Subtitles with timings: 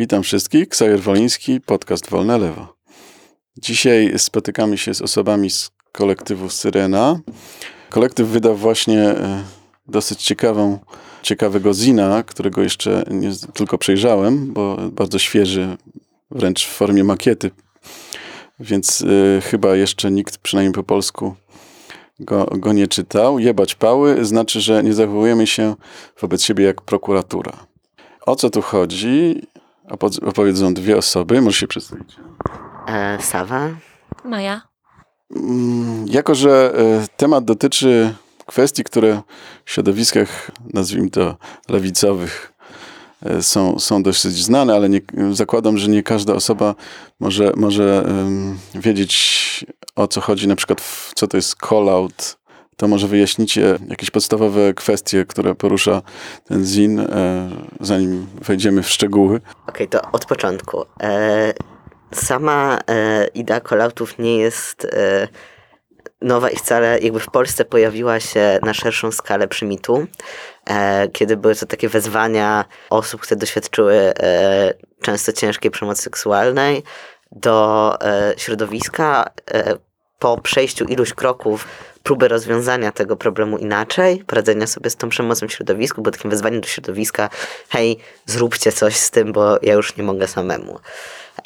[0.00, 2.74] Witam wszystkich, Ksajer Woliński, podcast Wolne Lewo.
[3.56, 7.20] Dzisiaj spotykamy się z osobami z kolektywu Syrena.
[7.90, 9.44] Kolektyw wydał właśnie e,
[9.88, 10.78] dosyć ciekawą,
[11.22, 15.76] ciekawego zina, którego jeszcze nie tylko przejrzałem, bo bardzo świeży,
[16.30, 17.50] wręcz w formie makiety,
[18.60, 21.34] więc y, chyba jeszcze nikt, przynajmniej po polsku,
[22.20, 23.38] go, go nie czytał.
[23.38, 25.74] Jebać pały znaczy, że nie zachowujemy się
[26.20, 27.66] wobec siebie jak prokuratura.
[28.26, 29.40] O co tu chodzi?
[30.26, 31.40] Opowiedzą dwie osoby.
[31.40, 32.16] Może się przedstawić.
[32.88, 33.68] E, Sawa.
[34.24, 34.62] Maja.
[35.36, 38.14] Mm, jako, że e, temat dotyczy
[38.46, 39.22] kwestii, które
[39.64, 41.36] w środowiskach, nazwijmy to
[41.68, 42.52] lewicowych,
[43.22, 45.00] e, są, są dosyć znane, ale nie,
[45.32, 46.74] zakładam, że nie każda osoba
[47.20, 48.04] może, może
[48.74, 52.39] wiedzieć o co chodzi, na przykład w, co to jest call-out,
[52.80, 56.02] to może wyjaśnicie jakieś podstawowe kwestie, które porusza
[56.44, 59.36] ten zin, e, zanim wejdziemy w szczegóły.
[59.36, 60.84] Okej, okay, to od początku.
[61.02, 61.52] E,
[62.12, 64.86] sama e, idea call-outów nie jest
[66.20, 70.06] nowa i wcale jakby w Polsce pojawiła się na szerszą skalę przy mitu,
[70.66, 76.82] e, kiedy były to takie wezwania osób, które doświadczyły e, często ciężkiej przemocy seksualnej
[77.32, 79.30] do e, środowiska
[80.20, 81.66] po przejściu iluś kroków
[82.02, 86.60] próby rozwiązania tego problemu inaczej, poradzenia sobie z tą przemocą w środowisku, bo takim wezwaniem
[86.60, 87.30] do środowiska,
[87.68, 90.80] hej, zróbcie coś z tym, bo ja już nie mogę samemu.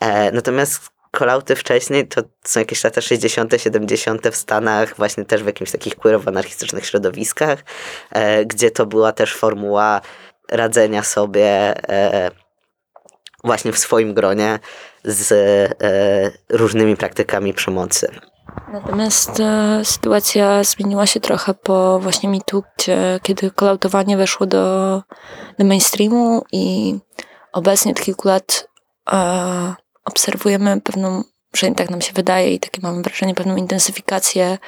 [0.00, 4.28] E, natomiast kolauty wcześniej to są jakieś lata 60., 70.
[4.28, 7.64] w Stanach, właśnie też w jakimś takich queerowo-anarchistycznych środowiskach,
[8.10, 10.00] e, gdzie to była też formuła
[10.50, 11.46] radzenia sobie
[11.88, 12.30] e,
[13.44, 14.58] właśnie w swoim gronie
[15.04, 18.33] z e, różnymi praktykami przemocy.
[18.72, 25.02] Natomiast e, sytuacja zmieniła się trochę po właśnie mitu, gdzie, kiedy kolautowanie weszło do,
[25.58, 26.94] do mainstreamu i
[27.52, 28.68] obecnie od kilku lat
[29.12, 29.74] e,
[30.04, 31.22] obserwujemy pewną,
[31.56, 34.58] że tak nam się wydaje i takie mamy wrażenie, pewną intensyfikację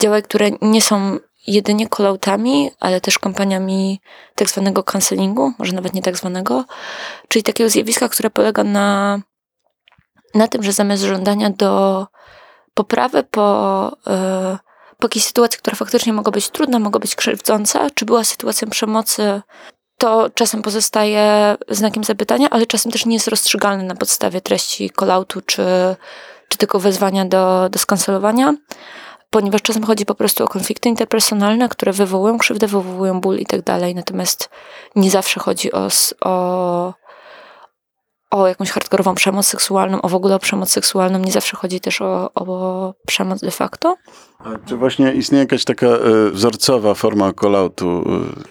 [0.00, 4.00] działań, które nie są jedynie kolautami, ale też kampaniami
[4.34, 6.64] tak zwanego cancelingu, może nawet nie tak zwanego,
[7.28, 9.20] czyli takiego zjawiska, które polega na,
[10.34, 12.06] na tym, że zamiast żądania do
[12.74, 14.58] poprawy po, yy,
[14.98, 19.42] po jakiejś sytuacji, która faktycznie mogła być trudna, mogła być krzywdząca, czy była sytuacją przemocy,
[19.98, 25.40] to czasem pozostaje znakiem zapytania, ale czasem też nie jest rozstrzygalny na podstawie treści kolautu,
[25.40, 25.64] czy,
[26.48, 28.54] czy tylko wezwania do, do skancelowania
[29.34, 33.62] ponieważ czasem chodzi po prostu o konflikty interpersonalne, które wywołują krzywdę, wywołują ból i tak
[33.62, 33.94] dalej.
[33.94, 34.50] Natomiast
[34.96, 35.88] nie zawsze chodzi o,
[36.20, 36.94] o,
[38.34, 41.18] o jakąś hardkorową przemoc seksualną, o w ogóle o przemoc seksualną.
[41.18, 43.96] Nie zawsze chodzi też o, o przemoc de facto.
[44.38, 48.04] A czy właśnie istnieje jakaś taka y, wzorcowa forma call-outu?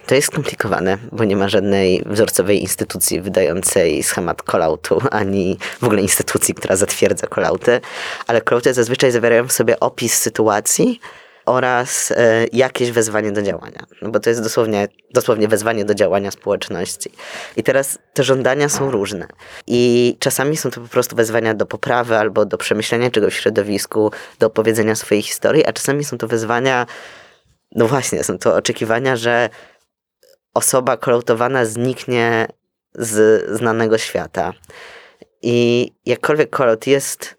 [0.06, 6.02] To jest skomplikowane, bo nie ma żadnej wzorcowej instytucji wydającej schemat call-outu, ani w ogóle
[6.02, 7.80] instytucji, która zatwierdza call-outy,
[8.26, 11.00] ale call-outy zazwyczaj zawierają w sobie opis sytuacji,
[11.46, 13.86] oraz e, jakieś wezwanie do działania.
[14.02, 17.10] No bo to jest dosłownie, dosłownie wezwanie do działania społeczności.
[17.56, 19.26] I teraz te żądania są różne.
[19.66, 24.12] I czasami są to po prostu wezwania do poprawy albo do przemyślenia czegoś w środowisku,
[24.38, 26.86] do opowiedzenia swojej historii, a czasami są to wezwania,
[27.72, 29.48] no właśnie, są to oczekiwania, że
[30.54, 32.46] osoba kolautowana zniknie
[32.94, 34.52] z znanego świata.
[35.42, 37.36] I jakkolwiek kolot jest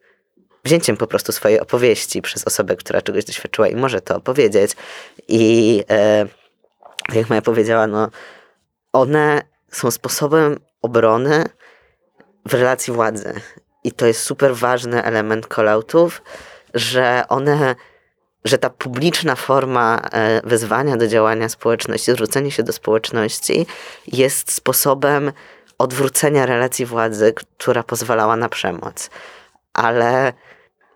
[0.66, 4.72] wzięciem po prostu swojej opowieści przez osobę, która czegoś doświadczyła i może to opowiedzieć.
[5.28, 6.28] I e,
[7.14, 8.10] jak Maja powiedziała, no,
[8.94, 11.46] one są sposobem obrony
[12.46, 13.34] w relacji władzy.
[13.84, 16.22] I to jest super ważny element call-outów,
[16.74, 17.76] że one,
[18.46, 23.66] że ta publiczna forma e, wezwania do działania społeczności, zwrócenie się do społeczności
[24.08, 25.32] jest sposobem
[25.78, 29.10] odwrócenia relacji władzy, która pozwalała na przemoc.
[29.74, 30.34] Ale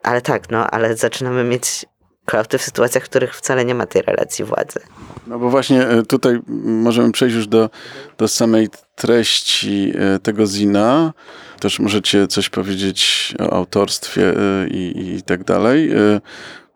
[0.03, 1.85] ale tak, no, ale zaczynamy mieć
[2.29, 4.79] klauty w sytuacjach, w których wcale nie ma tej relacji władzy.
[5.27, 7.69] No bo właśnie e, tutaj możemy przejść już do,
[8.17, 11.13] do samej treści e, tego zina.
[11.59, 15.91] Też możecie coś powiedzieć o autorstwie e, i, i tak dalej.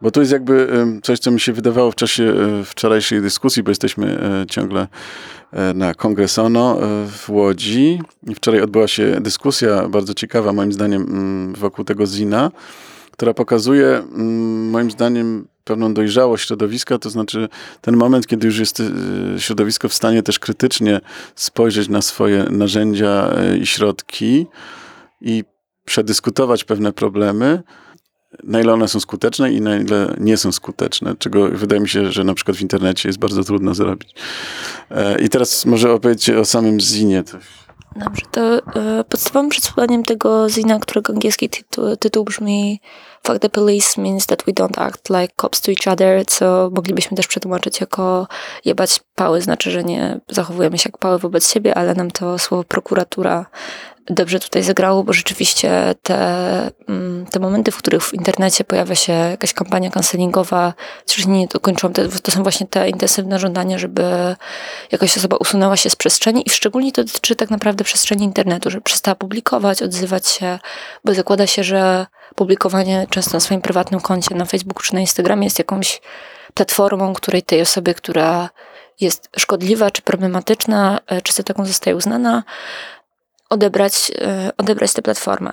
[0.01, 0.67] Bo to jest jakby
[1.03, 2.33] coś, co mi się wydawało w czasie
[2.65, 4.19] wczorajszej dyskusji, bo jesteśmy
[4.49, 4.87] ciągle
[5.75, 8.01] na Kongres ONO w Łodzi.
[8.35, 12.51] Wczoraj odbyła się dyskusja bardzo ciekawa, moim zdaniem, wokół tego zina
[13.13, 17.49] która pokazuje mm, moim zdaniem pewną dojrzałość środowiska, to znaczy
[17.81, 18.91] ten moment, kiedy już jest y,
[19.37, 21.01] środowisko w stanie też krytycznie
[21.35, 24.47] spojrzeć na swoje narzędzia y, i środki
[25.21, 25.43] i
[25.85, 27.63] przedyskutować pewne problemy,
[28.43, 32.11] na ile one są skuteczne i na ile nie są skuteczne, czego wydaje mi się,
[32.11, 34.15] że na przykład w internecie jest bardzo trudno zrobić.
[34.91, 37.23] E, I teraz może opowiedzcie o samym Zinie.
[37.95, 42.81] Dobrze, to e, podstawowym przesłaniem tego zina, którego angielski tytuł, tytuł brzmi
[43.27, 47.17] Fuck the police means that we don't act like cops to each other, co moglibyśmy
[47.17, 48.27] też przetłumaczyć jako
[48.65, 52.63] jebać pały, znaczy, że nie zachowujemy się jak pały wobec siebie, ale nam to słowo
[52.63, 53.45] prokuratura
[54.09, 56.17] dobrze tutaj zagrało, bo rzeczywiście te,
[56.87, 60.73] mm, te momenty, w których w internecie pojawia się jakaś kampania cancelingowa,
[61.05, 64.35] coś nie dokończyłam, to, to są właśnie te intensywne żądania, żeby
[64.91, 68.81] jakaś osoba usunęła się z przestrzeni i szczególnie to dotyczy tak naprawdę przestrzeni internetu, że
[68.81, 70.59] przestała publikować, odzywać się,
[71.05, 72.05] bo zakłada się, że
[72.35, 76.01] publikowanie często na swoim prywatnym koncie na Facebooku czy na Instagramie jest jakąś
[76.53, 78.49] platformą, której tej osoby, która
[78.99, 82.43] jest szkodliwa czy problematyczna, e, czy za taką zostaje uznana,
[83.53, 85.51] odebrać, e, odebrać tę platformę.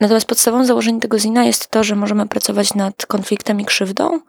[0.00, 4.20] Natomiast podstawowym założeniem tego zina jest to, że możemy pracować nad konfliktem i krzywdą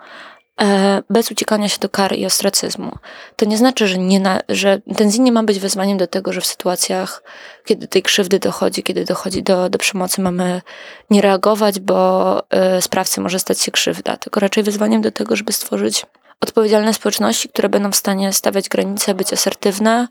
[0.61, 2.91] e, bez uciekania się do kary i ostracyzmu.
[3.35, 6.33] To nie znaczy, że, nie na, że ten zin nie ma być wezwaniem do tego,
[6.33, 7.23] że w sytuacjach,
[7.65, 10.61] kiedy tej krzywdy dochodzi, kiedy dochodzi do, do przemocy, mamy
[11.09, 15.53] nie reagować, bo e, sprawcy może stać się krzywda, tylko raczej wezwaniem do tego, żeby
[15.53, 16.05] stworzyć
[16.41, 20.07] odpowiedzialne społeczności, które będą w stanie stawiać granice, być asertywne,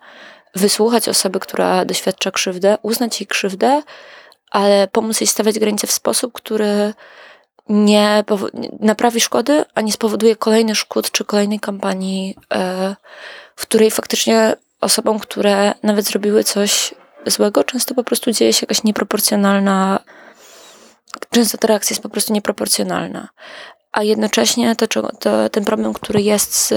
[0.55, 3.83] wysłuchać osoby, która doświadcza krzywdę, uznać jej krzywdę,
[4.51, 6.95] ale pomóc jej stawiać granice w sposób, który
[7.69, 8.25] nie
[8.81, 12.97] naprawi szkody, a nie spowoduje kolejnych szkód czy kolejnej kampanii, e,
[13.57, 16.95] w której faktycznie osobom, które nawet zrobiły coś
[17.27, 20.01] złego, często po prostu dzieje się jakaś nieproporcjonalna,
[21.31, 23.29] często ta reakcja jest po prostu nieproporcjonalna.
[23.95, 26.69] A jednocześnie to, to, ten problem, który jest z,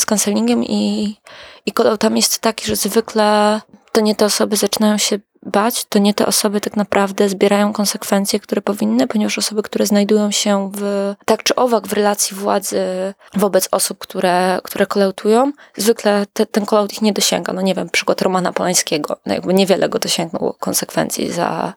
[0.00, 1.16] z cancelingiem i,
[1.66, 3.60] i call jest taki, że zwykle
[3.92, 8.40] to nie te osoby zaczynają się bać, to nie te osoby tak naprawdę zbierają konsekwencje,
[8.40, 12.80] które powinny, ponieważ osoby, które znajdują się w tak czy owak w relacji władzy
[13.34, 17.52] wobec osób, które, które kolautują, zwykle te, ten kolaut ich nie dosięga.
[17.52, 21.74] No nie wiem, przykład Romana Polańskiego, no jakby niewiele go dosięgnął konsekwencji za,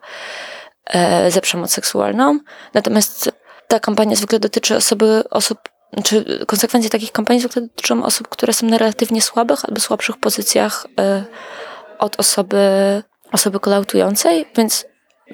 [0.86, 2.38] e, za przemoc seksualną.
[2.74, 3.30] Natomiast
[3.68, 5.58] ta kampania zwykle dotyczy osoby, osób
[6.04, 10.86] czy konsekwencje takich kampanii zwykle dotyczą osób, które są na relatywnie słabych albo słabszych pozycjach
[11.00, 11.24] e,
[11.98, 12.58] od osoby,
[13.32, 14.84] osoby kolautującej, więc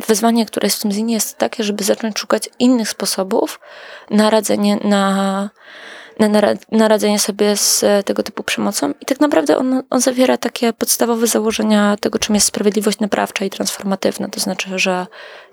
[0.06, 3.60] wyzwanie, które jest w tym zinie jest takie, żeby zacząć szukać innych sposobów
[4.10, 5.50] na radzenie, na,
[6.28, 6.40] na,
[6.72, 8.94] na radzenie sobie z tego typu przemocą.
[9.00, 13.50] I tak naprawdę on, on zawiera takie podstawowe założenia tego, czym jest sprawiedliwość naprawcza i
[13.50, 14.28] transformatywna.
[14.28, 15.06] To znaczy, że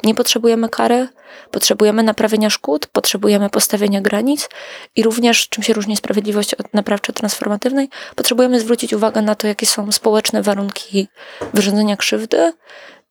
[0.04, 1.08] nie potrzebujemy kary,
[1.52, 4.50] potrzebujemy naprawienia szkód, potrzebujemy postawienia granic
[4.96, 9.66] i również, czym się różni sprawiedliwość od naprawczo transformatywnej, potrzebujemy zwrócić uwagę na to, jakie
[9.66, 11.08] są społeczne warunki
[11.54, 12.54] wyrządzenia krzywdy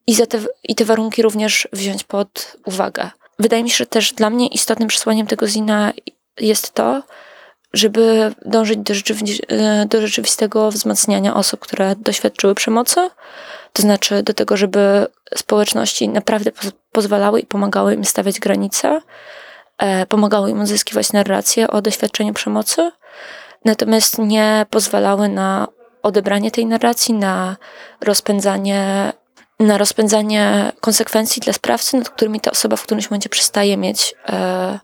[0.06, 3.10] i, za te, i te warunki również wziąć pod uwagę.
[3.38, 5.92] Wydaje mi się, że też dla mnie istotnym przesłaniem tego zina
[6.40, 7.02] jest to,
[7.72, 13.10] żeby dążyć do, rzeczywi e, do rzeczywistego wzmacniania osób, które doświadczyły przemocy,
[13.72, 16.50] to znaczy do tego, żeby społeczności naprawdę
[16.92, 19.00] pozwalały i pomagały im stawiać granice,
[19.78, 22.90] e, pomagały im uzyskiwać narrację o doświadczeniu przemocy,
[23.64, 25.68] natomiast nie pozwalały na
[26.02, 27.56] odebranie tej narracji, na
[28.00, 29.12] rozpędzanie,
[29.60, 34.78] na rozpędzanie konsekwencji dla sprawcy, nad którymi ta osoba w którymś momencie przestaje mieć e,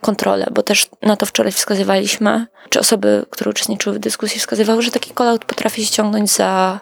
[0.00, 4.90] kontrolę, bo też na to wczoraj wskazywaliśmy, czy osoby, które uczestniczyły w dyskusji wskazywały, że
[4.90, 6.80] taki call potrafi ściągnąć za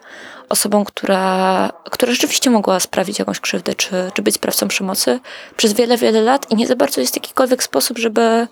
[0.48, 5.20] osobą, która, która rzeczywiście mogła sprawić jakąś krzywdę, czy, czy być sprawcą przemocy
[5.56, 8.48] przez wiele, wiele lat i nie za bardzo jest jakikolwiek sposób, żeby,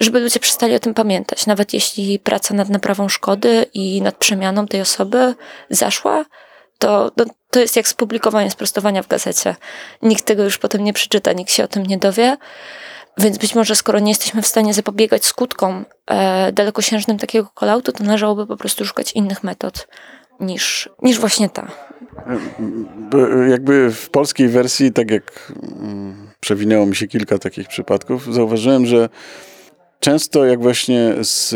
[0.00, 1.46] żeby ludzie przestali o tym pamiętać.
[1.46, 5.34] Nawet jeśli praca nad naprawą szkody i nad przemianą tej osoby
[5.70, 6.24] zaszła,
[6.78, 9.56] to, to, to jest jak spublikowanie sprostowania w gazecie.
[10.02, 12.36] Nikt tego już potem nie przeczyta, nikt się o tym nie dowie.
[13.18, 18.04] Więc być może, skoro nie jesteśmy w stanie zapobiegać skutkom e, dalekosiężnym takiego kolautu, to
[18.04, 19.88] należałoby po prostu szukać innych metod
[20.40, 21.70] niż, niż właśnie ta.
[23.50, 29.08] Jakby w polskiej wersji, tak jak mm, przewinęło mi się kilka takich przypadków, zauważyłem, że
[30.02, 31.54] często jak właśnie z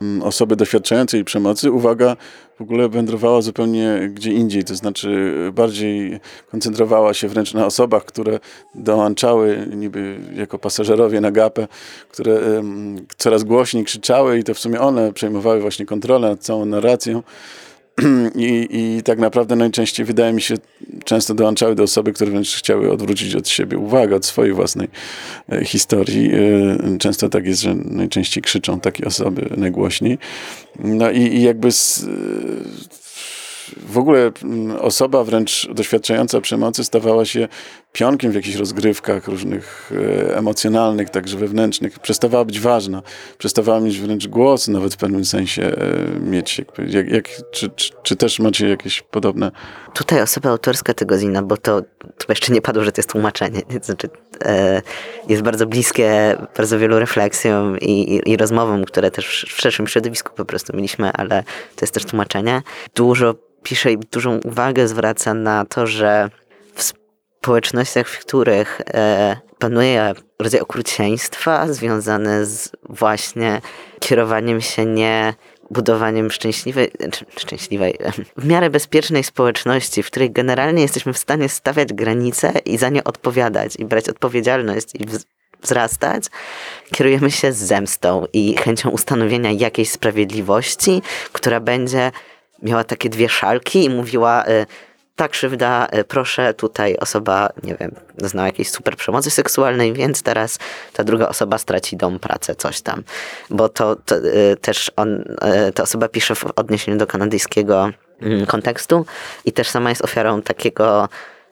[0.00, 2.16] mm, osoby doświadczającej przemocy uwaga
[2.58, 8.40] w ogóle wędrowała zupełnie gdzie indziej, to znaczy bardziej koncentrowała się wręcz na osobach, które
[8.74, 11.68] dołączały niby jako pasażerowie na gapę,
[12.08, 12.62] które
[13.16, 17.22] coraz głośniej krzyczały i to w sumie one przejmowały właśnie kontrolę nad całą narracją.
[18.34, 20.54] I, I tak naprawdę najczęściej, wydaje mi się,
[21.04, 24.88] często dołączały do osoby, które wręcz chciały odwrócić od siebie uwagę, od swojej własnej
[25.52, 26.30] e, historii.
[26.34, 30.18] E, często tak jest, że najczęściej krzyczą takie osoby najgłośniej.
[30.78, 32.06] No i, i jakby z,
[33.76, 37.48] w ogóle mm, osoba wręcz doświadczająca przemocy stawała się
[37.96, 39.92] pionkiem w jakichś rozgrywkach różnych
[40.28, 41.98] e, emocjonalnych, także wewnętrznych.
[41.98, 43.02] Przestawała być ważna,
[43.38, 46.60] przestawała mieć wręcz głos, nawet w pewnym sensie e, mieć.
[46.88, 49.50] Jak, jak, czy, czy, czy też macie jakieś podobne?
[49.94, 53.62] Tutaj osoba autorska tego zina, bo to, to jeszcze nie padło, że to jest tłumaczenie.
[53.70, 53.80] nie?
[53.82, 54.08] Znaczy,
[54.44, 54.82] e,
[55.28, 60.32] jest bardzo bliskie bardzo wielu refleksjom i, i, i rozmowom, które też w szerszym środowisku
[60.36, 61.42] po prostu mieliśmy, ale
[61.76, 62.62] to jest też tłumaczenie.
[62.94, 66.30] Dużo pisze i dużą uwagę zwraca na to, że
[67.46, 73.60] społecznościach, w których e, panuje rodzaj okrucieństwa związane z właśnie
[74.00, 75.34] kierowaniem się nie
[75.70, 77.98] budowaniem szczęśliwej, znaczy szczęśliwej,
[78.36, 83.04] w miarę bezpiecznej społeczności, w której generalnie jesteśmy w stanie stawiać granice i za nie
[83.04, 85.26] odpowiadać i brać odpowiedzialność i wz-
[85.62, 86.24] wzrastać,
[86.92, 92.12] kierujemy się zemstą i chęcią ustanowienia jakiejś sprawiedliwości, która będzie
[92.62, 94.66] miała takie dwie szalki i mówiła y,
[95.16, 100.58] ta krzywda, y, proszę, tutaj osoba, nie wiem, doznała jakiejś super przemocy seksualnej, więc teraz
[100.92, 103.02] ta druga osoba straci dom, pracę, coś tam.
[103.50, 105.20] Bo to, to y, też on,
[105.68, 109.06] y, ta osoba pisze w odniesieniu do kanadyjskiego mm, kontekstu
[109.44, 111.08] i też sama jest ofiarą takiego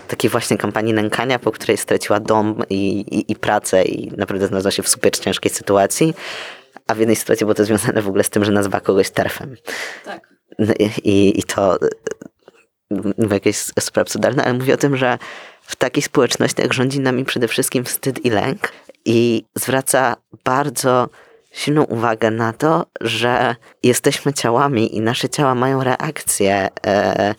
[0.08, 4.70] takiej właśnie kampanii nękania, po której straciła dom i, i, i pracę i naprawdę znalazła
[4.70, 6.14] się w super ciężkiej sytuacji.
[6.86, 9.56] A w jednej sytuacji było to związane w ogóle z tym, że nazwa kogoś terfem.
[10.04, 10.28] Tak.
[11.04, 11.78] I, i to
[13.18, 15.18] mówię jakieś sprawy absurdalne, ale mówię o tym, że
[15.62, 18.72] w takich społecznościach rządzi nami przede wszystkim wstyd i lęk
[19.04, 21.08] i zwraca bardzo
[21.52, 27.34] silną uwagę na to, że jesteśmy ciałami i nasze ciała mają reakcje e,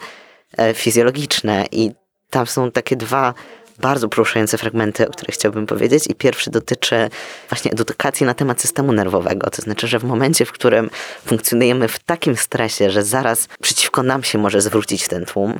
[0.57, 1.91] e, fizjologiczne i
[2.29, 3.33] tam są takie dwa
[3.79, 6.07] bardzo poruszające fragmenty, o których chciałbym powiedzieć.
[6.07, 7.09] I pierwszy dotyczy
[7.49, 9.49] właśnie edukacji na temat systemu nerwowego.
[9.49, 10.89] To znaczy, że w momencie, w którym
[11.25, 15.59] funkcjonujemy w takim stresie, że zaraz przeciwko nam się może zwrócić ten tłum,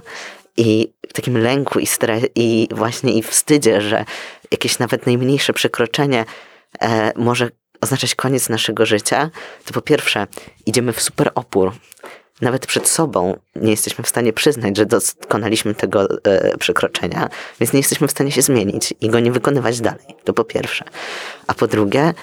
[0.57, 4.05] i w takim lęku i, stre- i właśnie i wstydzie, że
[4.51, 6.25] jakieś nawet najmniejsze przekroczenie
[6.81, 7.49] e, może
[7.81, 9.29] oznaczać koniec naszego życia,
[9.65, 10.27] to po pierwsze
[10.65, 11.71] idziemy w super opór.
[12.41, 17.79] Nawet przed sobą nie jesteśmy w stanie przyznać, że dokonaliśmy tego e, przekroczenia, więc nie
[17.79, 20.05] jesteśmy w stanie się zmienić i go nie wykonywać dalej.
[20.23, 20.85] To po pierwsze.
[21.47, 22.13] A po drugie,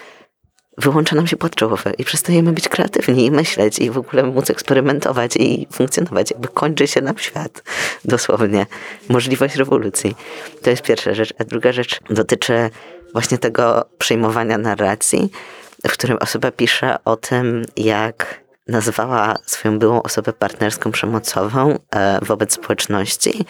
[0.79, 4.51] wyłącza nam się płat czołowy i przestajemy być kreatywni i myśleć i w ogóle móc
[4.51, 6.31] eksperymentować i funkcjonować.
[6.31, 7.63] Jakby kończy się nam świat.
[8.05, 8.67] Dosłownie.
[9.09, 10.17] Możliwość rewolucji.
[10.63, 11.35] To jest pierwsza rzecz.
[11.39, 12.71] A druga rzecz dotyczy
[13.13, 15.31] właśnie tego przejmowania narracji,
[15.87, 22.53] w którym osoba pisze o tym, jak nazwała swoją byłą osobę partnerską przemocową e, wobec
[22.53, 23.45] społeczności,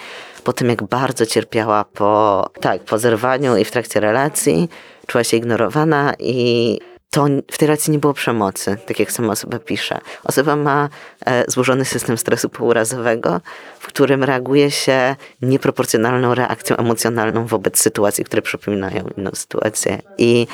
[0.44, 4.68] po tym jak bardzo cierpiała po, tak, po zerwaniu i w trakcie relacji,
[5.06, 6.78] czuła się ignorowana i
[7.10, 10.00] to w tej relacji nie było przemocy, tak jak sama osoba pisze.
[10.24, 10.88] Osoba ma
[11.26, 13.40] e, złożony system stresu pourazowego,
[13.78, 19.98] w którym reaguje się nieproporcjonalną reakcją emocjonalną wobec sytuacji, które przypominają inną sytuację.
[20.18, 20.46] I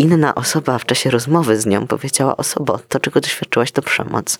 [0.00, 4.38] inna osoba w czasie rozmowy z nią powiedziała: Osobo, to czego doświadczyłaś, to przemoc.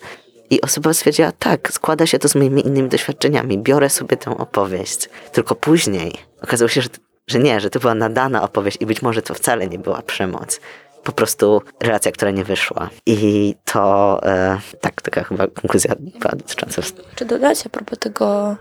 [0.50, 5.08] I osoba stwierdziła: Tak, składa się to z moimi innymi doświadczeniami, biorę sobie tę opowieść.
[5.32, 6.12] Tylko później
[6.42, 6.88] okazało się, że,
[7.26, 10.60] że nie, że to była nadana opowieść i być może to wcale nie była przemoc
[11.04, 12.90] po prostu relacja, która nie wyszła.
[13.06, 15.94] I to e, tak, taka chyba konkluzja
[16.36, 16.82] dotycząca.
[17.14, 18.56] Czy dodać a propos tego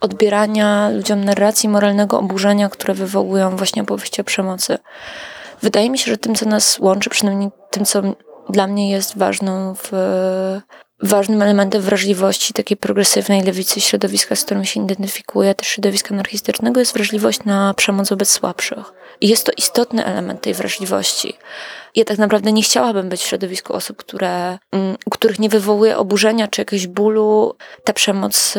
[0.00, 4.78] odbierania ludziom narracji moralnego oburzenia, które wywołują właśnie opowieści o przemocy?
[5.62, 8.02] Wydaje mi się, że tym, co nas łączy, przynajmniej tym, co
[8.48, 9.92] dla mnie jest ważną w,
[11.02, 16.94] ważnym elementem wrażliwości takiej progresywnej lewicy środowiska, z którym się identyfikuję, też środowiska anarchistycznego, jest
[16.94, 18.92] wrażliwość na przemoc wobec słabszych.
[19.20, 21.36] I jest to istotny element tej wrażliwości.
[21.94, 24.58] Ja tak naprawdę nie chciałabym być w środowisku osób, które,
[25.06, 28.54] u których nie wywołuje oburzenia czy jakiegoś bólu ta przemoc,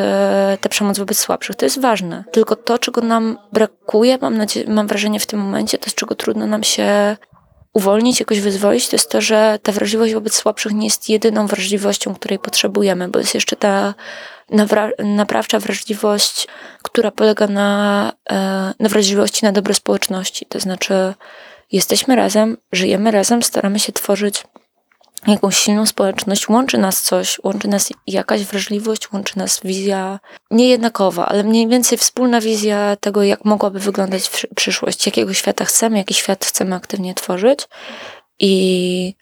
[0.61, 1.55] ta przemoc wobec słabszych.
[1.55, 2.23] To jest ważne.
[2.31, 6.15] Tylko to, czego nam brakuje, mam, nadzieję, mam wrażenie w tym momencie, to z czego
[6.15, 7.17] trudno nam się
[7.77, 12.15] uwolnić, jakoś wyzwolić, to jest to, że ta wrażliwość wobec słabszych nie jest jedyną wrażliwością,
[12.15, 13.93] której potrzebujemy, bo jest jeszcze ta
[14.99, 16.47] naprawcza wrażliwość,
[16.83, 18.11] która polega na,
[18.79, 20.45] na wrażliwości na dobre społeczności.
[20.45, 21.13] To znaczy,
[21.71, 24.43] jesteśmy razem, żyjemy razem, staramy się tworzyć
[25.27, 30.19] jakąś silną społeczność, łączy nas coś, łączy nas jakaś wrażliwość, łączy nas wizja
[30.51, 36.13] niejednakowa, ale mniej więcej wspólna wizja tego, jak mogłaby wyglądać przyszłość, jakiego świata chcemy, jaki
[36.13, 37.59] świat chcemy aktywnie tworzyć.
[38.39, 39.15] I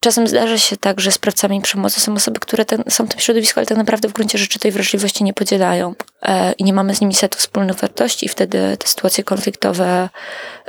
[0.00, 3.60] czasem zdarza się tak, że sprawcami przemocy są osoby, które ten, są w tym środowisku,
[3.60, 7.00] ale tak naprawdę w gruncie rzeczy tej wrażliwości nie podzielają e, i nie mamy z
[7.00, 10.08] nimi setu wspólnych wartości i wtedy te sytuacje konfliktowe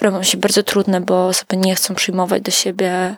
[0.02, 3.18] robią się bardzo trudne, bo osoby nie chcą przyjmować do siebie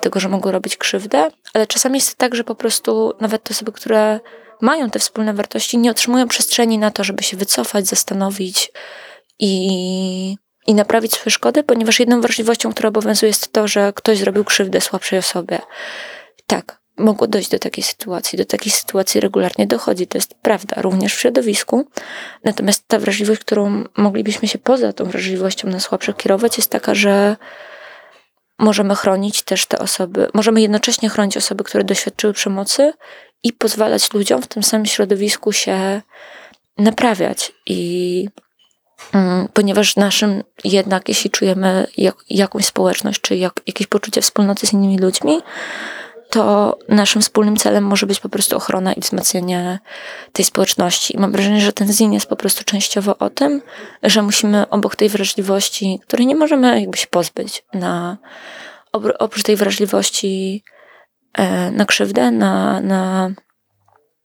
[0.00, 3.72] tego, że mogą robić krzywdę, ale czasami jest tak, że po prostu nawet te osoby,
[3.72, 4.20] które
[4.60, 8.72] mają te wspólne wartości, nie otrzymują przestrzeni na to, żeby się wycofać, zastanowić
[9.38, 10.36] i,
[10.66, 14.80] i naprawić swoje szkody, ponieważ jedną wrażliwością, która obowiązuje, jest to, że ktoś zrobił krzywdę
[14.80, 15.58] słabszej osobie.
[16.46, 18.38] Tak, mogło dojść do takiej sytuacji.
[18.38, 20.06] Do takiej sytuacji regularnie dochodzi.
[20.06, 21.86] To jest prawda, również w środowisku.
[22.44, 27.36] Natomiast ta wrażliwość, którą moglibyśmy się poza tą wrażliwością na słabszych kierować, jest taka, że
[28.58, 32.92] możemy chronić też te osoby, możemy jednocześnie chronić osoby, które doświadczyły przemocy
[33.42, 36.02] i pozwalać ludziom w tym samym środowisku się
[36.78, 37.52] naprawiać.
[37.66, 38.28] I
[39.12, 44.72] mm, ponieważ naszym jednak, jeśli czujemy jak, jakąś społeczność, czy jak, jakieś poczucie wspólnoty z
[44.72, 45.40] innymi ludźmi,
[46.32, 49.78] to naszym wspólnym celem może być po prostu ochrona i wzmacnianie
[50.32, 51.16] tej społeczności.
[51.16, 53.62] I mam wrażenie, że ten zin jest po prostu częściowo o tym,
[54.02, 58.18] że musimy obok tej wrażliwości, której nie możemy jakby się pozbyć, na,
[58.92, 60.64] oprócz tej wrażliwości
[61.34, 63.30] e, na krzywdę, na, na,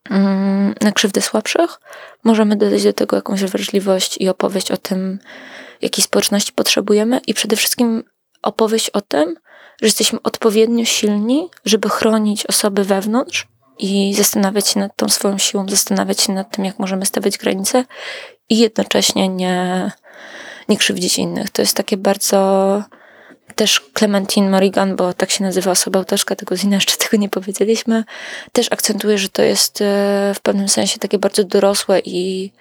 [0.10, 1.80] mm, na krzywdę słabszych,
[2.24, 5.20] możemy dodać do tego jakąś wrażliwość i opowieść o tym,
[5.82, 8.04] jakiej społeczności potrzebujemy i przede wszystkim
[8.42, 9.36] opowieść o tym,
[9.82, 13.48] że jesteśmy odpowiednio silni, żeby chronić osoby wewnątrz
[13.80, 17.86] i zastanawiać się nad tą swoją siłą, zastanawiać się nad tym, jak możemy stawiać granice
[18.50, 19.92] i jednocześnie nie,
[20.70, 21.50] nie krzywdzić innych.
[21.50, 22.84] To jest takie bardzo
[23.56, 28.04] też Clementine Morrigan, bo tak się nazywa osoba autorska tego zina, jeszcze tego nie powiedzieliśmy,
[28.52, 29.86] też akcentuje, że to jest e,
[30.36, 32.52] w pewnym sensie takie bardzo dorosłe i,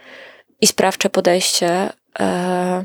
[0.60, 2.84] i sprawcze podejście, e,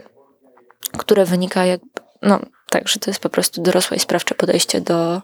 [0.98, 1.82] które wynika jak,
[2.22, 2.40] no,
[2.72, 5.22] Także to jest po prostu dorosłe i sprawcze podejście do,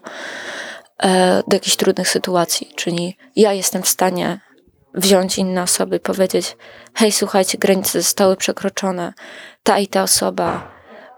[0.98, 2.72] e, do jakichś trudnych sytuacji.
[2.76, 4.40] Czyli ja jestem w stanie
[4.94, 6.56] wziąć inne osoby i powiedzieć:
[6.94, 9.12] Hej, słuchajcie, granice zostały przekroczone,
[9.62, 10.70] ta i ta osoba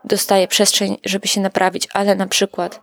[0.04, 2.80] dostaje przestrzeń, żeby się naprawić, ale na przykład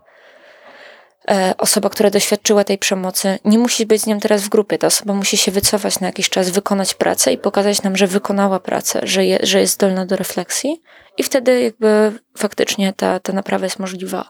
[1.57, 4.77] osoba, która doświadczyła tej przemocy, nie musi być z nią teraz w grupie.
[4.77, 8.59] Ta osoba musi się wycofać na jakiś czas, wykonać pracę i pokazać nam, że wykonała
[8.59, 10.81] pracę, że, je, że jest zdolna do refleksji.
[11.17, 14.29] I wtedy jakby faktycznie ta, ta naprawa jest możliwa.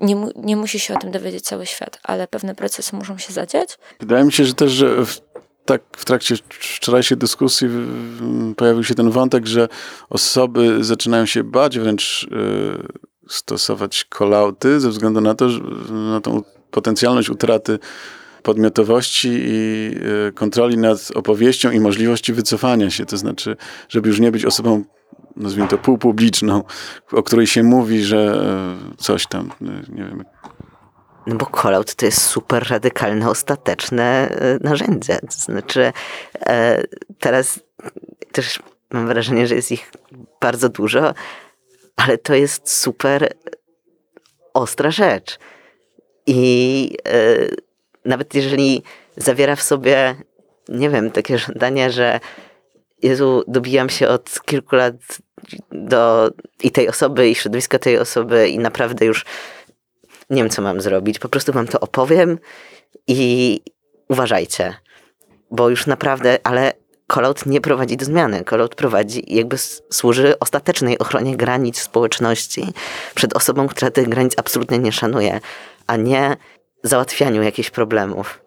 [0.00, 3.32] Nie, mu, nie musi się o tym dowiedzieć cały świat, ale pewne procesy muszą się
[3.32, 3.78] zadziać.
[4.00, 5.20] Wydaje mi się, że też, że w,
[5.64, 7.68] tak w trakcie wczorajszej dyskusji
[8.56, 9.68] pojawił się ten wątek, że
[10.10, 15.60] osoby zaczynają się bać wręcz y, stosować kolauty ze względu na to, że,
[15.90, 17.78] na tą potencjalność utraty
[18.42, 19.90] podmiotowości i
[20.28, 23.06] y, kontroli nad opowieścią i możliwości wycofania się.
[23.06, 23.56] To znaczy,
[23.88, 24.84] żeby już nie być osobą
[25.36, 26.62] nazwijmy to półpubliczną,
[27.12, 28.44] o której się mówi, że
[28.90, 30.24] e, coś tam, e, nie wiem.
[31.26, 35.18] No bo call-out to jest super radykalne, ostateczne e, narzędzie.
[35.20, 35.92] To znaczy,
[37.20, 37.60] teraz
[38.32, 39.92] też mam wrażenie, że jest ich
[40.40, 41.14] bardzo dużo,
[41.96, 43.34] ale to jest super
[44.54, 45.38] ostra rzecz.
[46.26, 46.96] I
[48.04, 48.82] nawet jeżeli
[49.16, 50.14] zawiera w sobie,
[50.68, 52.20] nie wiem, takie żądanie, że
[53.02, 54.94] Jezu, dobijam się od kilku lat
[55.72, 56.30] do
[56.62, 59.24] i tej osoby, i środowiska tej osoby, i naprawdę już
[60.30, 61.18] nie wiem, co mam zrobić.
[61.18, 62.38] Po prostu wam to opowiem
[63.06, 63.60] i
[64.08, 64.74] uważajcie,
[65.50, 66.72] bo już naprawdę, ale
[67.06, 68.44] Colout nie prowadzi do zmiany.
[68.44, 69.56] Colout prowadzi, jakby
[69.90, 72.72] służy ostatecznej ochronie granic społeczności
[73.14, 75.40] przed osobą, która tych granic absolutnie nie szanuje,
[75.86, 76.36] a nie
[76.82, 78.40] załatwianiu jakichś problemów.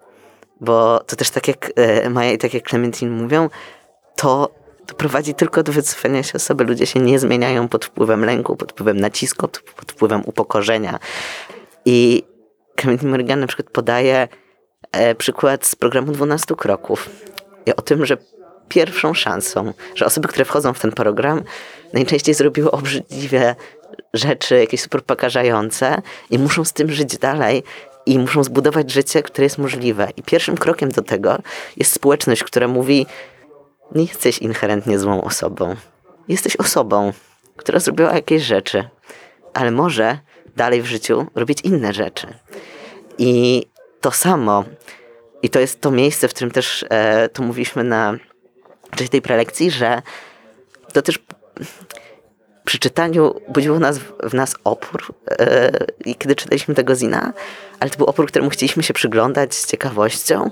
[0.61, 3.49] Bo to też tak jak e, Maja i tak jak Clementine mówią,
[4.15, 4.49] to,
[4.85, 6.63] to prowadzi tylko do wycofania się osoby.
[6.63, 10.99] Ludzie się nie zmieniają pod wpływem lęku, pod wpływem nacisku, pod wpływem upokorzenia.
[11.85, 12.23] I
[12.79, 14.27] Clementine Morgan na przykład podaje
[14.91, 17.09] e, przykład z programu 12 kroków.
[17.65, 18.17] I o tym, że
[18.69, 21.43] pierwszą szansą, że osoby, które wchodzą w ten program,
[21.93, 23.55] najczęściej zrobiły obrzydliwe
[24.13, 27.63] rzeczy, jakieś super pokażające i muszą z tym żyć dalej
[28.05, 30.07] i muszą zbudować życie, które jest możliwe.
[30.17, 31.37] I pierwszym krokiem do tego
[31.77, 33.05] jest społeczność, która mówi,
[33.95, 35.75] nie jesteś inherentnie złą osobą.
[36.27, 37.13] Jesteś osobą,
[37.55, 38.89] która zrobiła jakieś rzeczy,
[39.53, 40.19] ale może
[40.55, 42.27] dalej w życiu robić inne rzeczy.
[43.17, 43.63] I
[44.01, 44.63] to samo,
[45.41, 48.17] i to jest to miejsce, w którym też e, to mówiliśmy na
[48.97, 50.01] czasie tej prelekcji, że
[50.93, 51.19] to też
[52.65, 55.13] przy czytaniu budziło nas, w nas opór,
[56.05, 57.33] i kiedy czytaliśmy tego Zina,
[57.79, 60.51] ale to był opór, któremu chcieliśmy się przyglądać z ciekawością,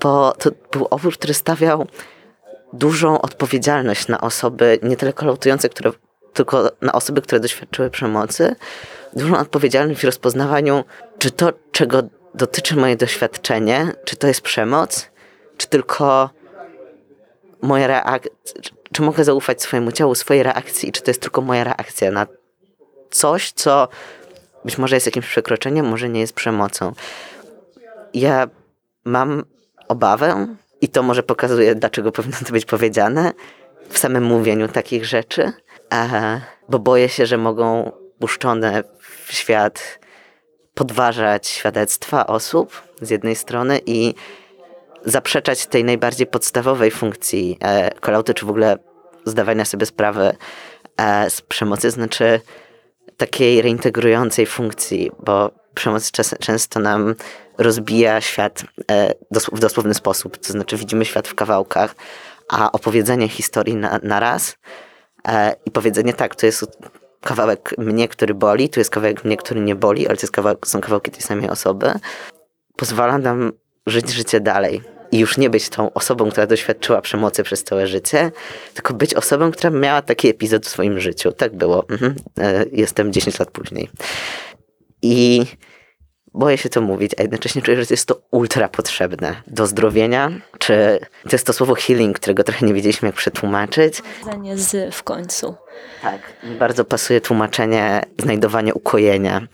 [0.00, 1.86] bo to był opór, który stawiał
[2.72, 5.92] dużą odpowiedzialność na osoby, nie tyle kolautujące, które,
[6.32, 8.56] tylko na osoby, które doświadczyły przemocy,
[9.12, 10.84] dużą odpowiedzialność w rozpoznawaniu,
[11.18, 12.02] czy to, czego
[12.34, 15.10] dotyczy moje doświadczenie, czy to jest przemoc,
[15.56, 16.30] czy tylko
[17.62, 18.30] moja reakcja,
[18.92, 22.26] czy mogę zaufać swojemu ciału, swojej reakcji, czy to jest tylko moja reakcja na
[23.10, 23.88] coś, co
[24.64, 26.92] być może jest jakimś przekroczeniem, może nie jest przemocą.
[28.14, 28.48] Ja
[29.04, 29.44] mam
[29.88, 33.32] obawę, I to może pokazuje, dlaczego powinno to być powiedziane
[33.88, 35.52] w samym mówieniu takich rzeczy,
[35.92, 38.84] e, bo boję się, że mogą puszczone
[39.26, 39.98] w świat
[40.74, 44.14] podważać świadectwa osób z jednej strony i
[45.06, 48.78] zaprzeczać tej najbardziej podstawowej funkcji e, kolauty, czy w ogóle
[49.24, 50.36] zdawania sobie sprawy
[50.96, 52.40] e, z przemocy, znaczy
[53.16, 57.14] takiej reintegrującej funkcji, bo przemoc czas, często nam
[57.58, 59.14] rozbija świat e,
[59.52, 61.94] w dosłowny sposób, to znaczy widzimy świat w kawałkach,
[62.48, 64.56] a opowiedzenie historii na, na raz
[65.28, 66.66] e, i powiedzenie tak, to jest
[67.20, 70.80] kawałek mnie, który boli, tu jest kawałek mnie, który nie boli, ale to kawałek, są
[70.80, 71.92] kawałki tej samej osoby,
[72.76, 73.52] pozwala nam
[73.86, 74.95] żyć życie dalej.
[75.12, 78.30] I już nie być tą osobą, która doświadczyła przemocy przez całe życie,
[78.74, 81.32] tylko być osobą, która miała taki epizod w swoim życiu.
[81.32, 81.88] Tak było.
[81.88, 82.14] Mhm.
[82.38, 83.90] E, jestem 10 lat później.
[85.02, 85.46] I
[86.34, 90.32] boję się to mówić, a jednocześnie czuję, że to jest to ultra potrzebne do zdrowienia,
[90.58, 94.02] czy to jest to słowo healing, którego trochę nie wiedzieliśmy jak przetłumaczyć.
[94.22, 95.54] Zdanie z w końcu.
[96.02, 96.20] Tak,
[96.58, 99.46] bardzo pasuje tłumaczenie znajdowanie ukojenia,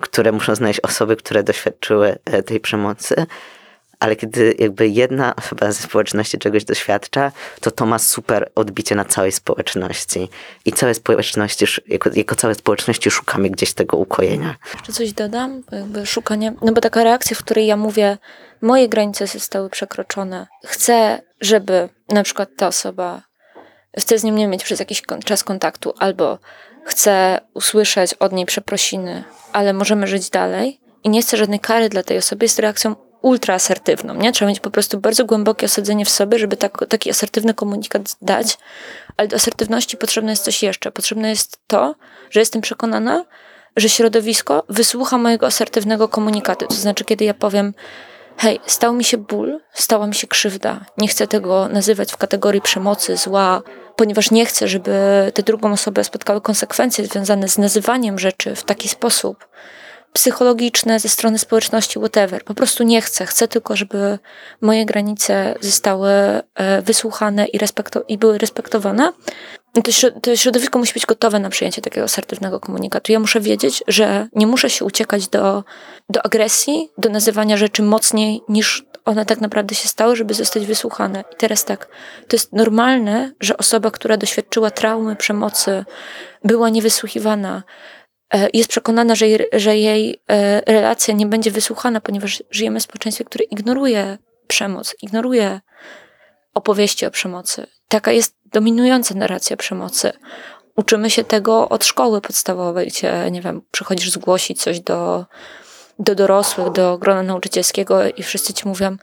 [0.00, 3.26] które muszą znaleźć osoby, które doświadczyły e, tej przemocy,
[4.04, 9.04] ale kiedy jakby jedna osoba ze społeczności czegoś doświadcza, to to ma super odbicie na
[9.04, 10.28] całej społeczności.
[10.64, 14.54] I całe społeczności, jako, jako całe społeczności szukamy gdzieś tego ukojenia.
[14.74, 15.62] Jeszcze coś dodam?
[15.70, 18.18] Bo jakby szukanie, no bo taka reakcja, w której ja mówię,
[18.60, 20.46] moje granice zostały przekroczone.
[20.66, 23.22] Chcę, żeby na przykład ta osoba,
[23.98, 26.38] chcę z nim nie mieć przez jakiś czas kontaktu, albo
[26.84, 32.02] chcę usłyszeć od niej przeprosiny, ale możemy żyć dalej i nie chcę żadnej kary dla
[32.02, 34.32] tej osoby, jest reakcją ultra asertywną, nie?
[34.32, 38.58] Trzeba mieć po prostu bardzo głębokie osadzenie w sobie, żeby tak, taki asertywny komunikat dać,
[39.16, 40.92] ale do asertywności potrzebne jest coś jeszcze.
[40.92, 41.94] Potrzebne jest to,
[42.30, 43.24] że jestem przekonana,
[43.76, 46.66] że środowisko wysłucha mojego asertywnego komunikatu.
[46.66, 47.74] To znaczy, kiedy ja powiem,
[48.36, 52.60] hej, stał mi się ból, stała mi się krzywda, nie chcę tego nazywać w kategorii
[52.60, 53.62] przemocy, zła,
[53.96, 54.92] ponieważ nie chcę, żeby
[55.34, 59.48] tę drugą osobę spotkały konsekwencje związane z nazywaniem rzeczy w taki sposób,
[60.16, 62.44] psychologiczne ze strony społeczności, whatever.
[62.44, 63.26] Po prostu nie chcę.
[63.26, 64.18] Chcę tylko, żeby
[64.60, 66.42] moje granice zostały e,
[66.82, 69.12] wysłuchane i, respekto- i były respektowane.
[69.72, 69.82] To,
[70.22, 73.12] to środowisko musi być gotowe na przyjęcie takiego asertywnego komunikatu.
[73.12, 75.64] Ja muszę wiedzieć, że nie muszę się uciekać do,
[76.08, 81.24] do agresji, do nazywania rzeczy mocniej niż one tak naprawdę się stały, żeby zostać wysłuchane.
[81.32, 81.88] I teraz tak,
[82.28, 85.84] to jest normalne, że osoba, która doświadczyła traumy, przemocy,
[86.44, 87.62] była niewysłuchiwana,
[88.52, 93.24] jest przekonana, że jej, że jej e, relacja nie będzie wysłuchana, ponieważ żyjemy w społeczeństwie,
[93.24, 95.60] które ignoruje przemoc, ignoruje
[96.54, 97.66] opowieści o przemocy.
[97.88, 100.12] Taka jest dominująca narracja przemocy.
[100.76, 105.26] Uczymy się tego od szkoły podstawowej, gdzie, nie wiem, przychodzisz zgłosić coś do,
[105.98, 108.96] do dorosłych, do grona nauczycielskiego i wszyscy ci mówią,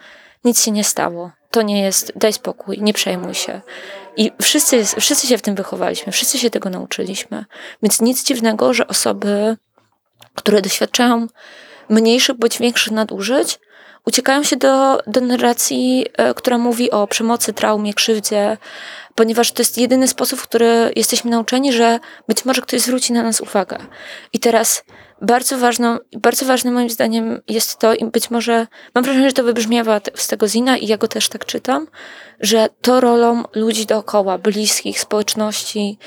[0.43, 3.61] nic się nie stało, to nie jest, daj spokój, nie przejmuj się.
[4.17, 7.45] I wszyscy, wszyscy się w tym wychowaliśmy, wszyscy się tego nauczyliśmy.
[7.83, 9.57] Więc nic dziwnego, że osoby,
[10.35, 11.27] które doświadczają
[11.89, 13.59] mniejszych bądź większych nadużyć,
[14.05, 18.57] uciekają się do, do narracji, e, która mówi o przemocy, traumie, krzywdzie,
[19.15, 23.23] ponieważ to jest jedyny sposób, w który jesteśmy nauczeni, że być może ktoś zwróci na
[23.23, 23.77] nas uwagę.
[24.33, 24.83] I teraz
[25.21, 29.43] bardzo ważną, bardzo ważnym moim zdaniem jest to, i być może, mam wrażenie, że to
[29.43, 31.87] wybrzmiewa z tego zina i ja go też tak czytam,
[32.39, 35.97] że to rolą ludzi dookoła, bliskich, społeczności,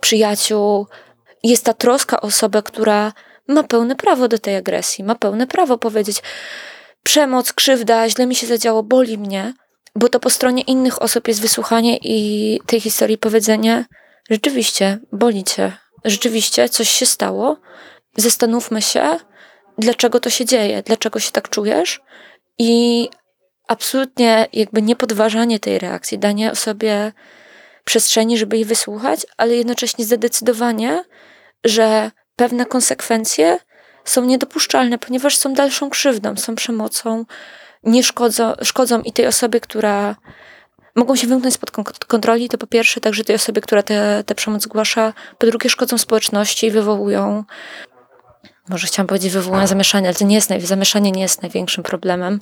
[0.00, 0.86] przyjaciół,
[1.42, 3.12] jest ta troska o osobę, która
[3.48, 6.22] ma pełne prawo do tej agresji, ma pełne prawo powiedzieć
[7.02, 9.54] przemoc, krzywda, źle mi się zadziało, boli mnie,
[9.94, 13.84] bo to po stronie innych osób jest wysłuchanie i tej historii powiedzenie
[14.30, 15.72] rzeczywiście, boli cię,
[16.04, 17.56] rzeczywiście coś się stało,
[18.16, 19.18] zastanówmy się,
[19.78, 22.00] dlaczego to się dzieje, dlaczego się tak czujesz?
[22.58, 23.08] I
[23.68, 27.12] absolutnie jakby nie podważanie tej reakcji, danie sobie
[27.84, 31.04] przestrzeni, żeby jej wysłuchać, ale jednocześnie zadecydowanie,
[31.64, 33.58] że pewne konsekwencje
[34.10, 37.24] są niedopuszczalne, ponieważ są dalszą krzywdą, są przemocą,
[37.84, 40.16] nie szkodzą, szkodzą i tej osobie, która
[40.96, 41.70] mogą się wymknąć spod
[42.06, 46.66] kontroli, to po pierwsze także tej osobie, która tę przemoc zgłasza, po drugie szkodzą społeczności
[46.66, 47.44] i wywołują
[48.70, 52.40] może chciałam powiedzieć, wywołują zamieszanie, ale to nie jest, zamieszanie nie jest największym problemem.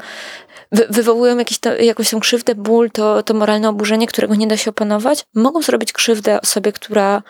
[0.72, 4.57] Wy, wywołują jakieś to, jakąś tą krzywdę, ból, to, to moralne oburzenie, którego nie da
[4.57, 5.24] się opanować.
[5.35, 7.22] Mogą zrobić krzywdę osobie, która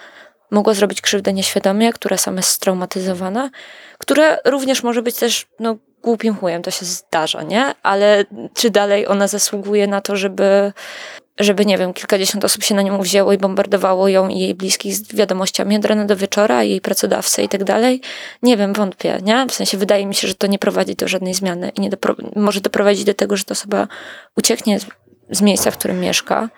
[0.50, 3.50] mogła zrobić krzywdę nieświadomie, która sama jest straumatyzowana,
[3.98, 7.74] która również może być też no, głupim chujem, to się zdarza, nie?
[7.82, 10.72] Ale czy dalej ona zasługuje na to, żeby
[11.38, 14.94] żeby, nie wiem, kilkadziesiąt osób się na nią wzięło i bombardowało ją i jej bliskich
[14.94, 18.00] z wiadomościami od rana do wieczora, jej pracodawcę i tak dalej.
[18.42, 19.46] Nie wiem, wątpię, nie?
[19.46, 22.16] W sensie wydaje mi się, że to nie prowadzi do żadnej zmiany i nie dopro
[22.36, 23.88] może doprowadzić do tego, że ta osoba
[24.36, 24.78] ucieknie
[25.30, 26.48] z miejsca, w którym mieszka,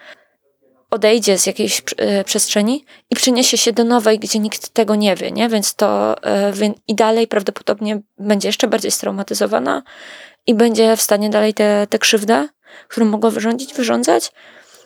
[0.90, 5.30] odejdzie z jakiejś e, przestrzeni i przyniesie się do nowej, gdzie nikt tego nie wie,
[5.30, 5.48] nie?
[5.48, 6.52] Więc to e,
[6.88, 9.82] i dalej prawdopodobnie będzie jeszcze bardziej straumatyzowana
[10.46, 12.48] i będzie w stanie dalej tę krzywdę,
[12.88, 14.32] którą mogła wyrządzić, wyrządzać.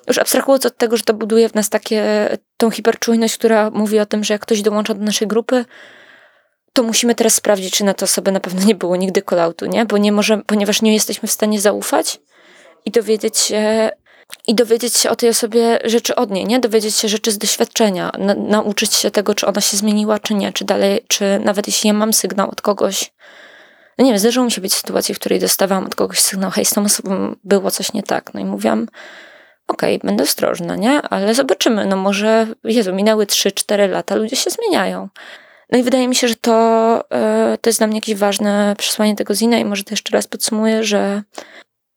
[0.08, 4.06] Już abstrahując od tego, że to buduje w nas takie, tą hiperczujność, która mówi o
[4.06, 5.64] tym, że jak ktoś dołącza do naszej grupy,
[6.72, 9.86] to musimy teraz sprawdzić, czy na to osoby na pewno nie było nigdy kolautu, nie?
[9.86, 12.20] Bo nie możemy, ponieważ nie jesteśmy w stanie zaufać
[12.84, 13.90] i dowiedzieć się,
[14.46, 16.60] i dowiedzieć się o tej osobie rzeczy od niej, nie?
[16.60, 20.52] Dowiedzieć się rzeczy z doświadczenia, na, nauczyć się tego, czy ona się zmieniła, czy nie,
[20.52, 23.12] czy dalej, czy nawet jeśli ja mam sygnał od kogoś,
[23.98, 26.50] no nie wiem, zdarzyło mi się być w sytuacji, w której dostawałam od kogoś sygnał,
[26.50, 28.88] hej, z tą osobą było coś nie tak, no i mówiłam,
[29.68, 31.02] okej, okay, będę ostrożna, nie?
[31.02, 35.08] Ale zobaczymy, no może, Jezu, minęły 3-4 lata, ludzie się zmieniają.
[35.72, 36.54] No i wydaje mi się, że to,
[37.10, 40.26] e, to jest dla mnie jakieś ważne przesłanie tego zina i może to jeszcze raz
[40.26, 41.22] podsumuję, że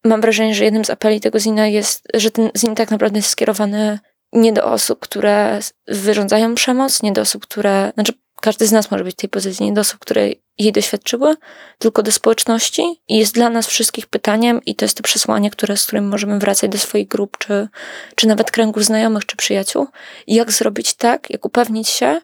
[0.03, 3.29] mam wrażenie, że jednym z apeli tego zina jest, że ten zin tak naprawdę jest
[3.29, 3.99] skierowany
[4.33, 9.03] nie do osób, które wyrządzają przemoc, nie do osób, które, znaczy każdy z nas może
[9.03, 11.35] być w tej pozycji, nie do osób, które jej doświadczyły,
[11.77, 15.77] tylko do społeczności i jest dla nas wszystkich pytaniem i to jest to przesłanie, które,
[15.77, 17.67] z którym możemy wracać do swoich grup, czy,
[18.15, 19.87] czy nawet kręgu znajomych, czy przyjaciół.
[20.27, 22.21] Jak zrobić tak, jak upewnić się,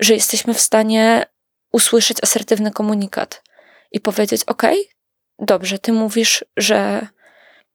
[0.00, 1.26] że jesteśmy w stanie
[1.72, 3.42] usłyszeć asertywny komunikat
[3.92, 4.62] i powiedzieć: OK,
[5.42, 7.06] dobrze, ty mówisz, że,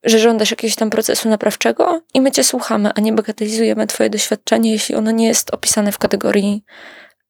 [0.03, 4.71] że żądasz jakiegoś tam procesu naprawczego i my cię słuchamy, a nie bagatelizujemy twoje doświadczenie,
[4.71, 6.63] jeśli ono nie jest opisane w kategorii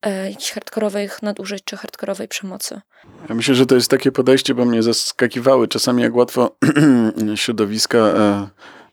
[0.02, 2.82] e, jakichś hardkorowych nadużyć czy hardkorowej przemocy.
[3.30, 6.58] Ja myślę, że to jest takie podejście, bo mnie zaskakiwały czasami, jak łatwo
[7.36, 8.48] środowiska e,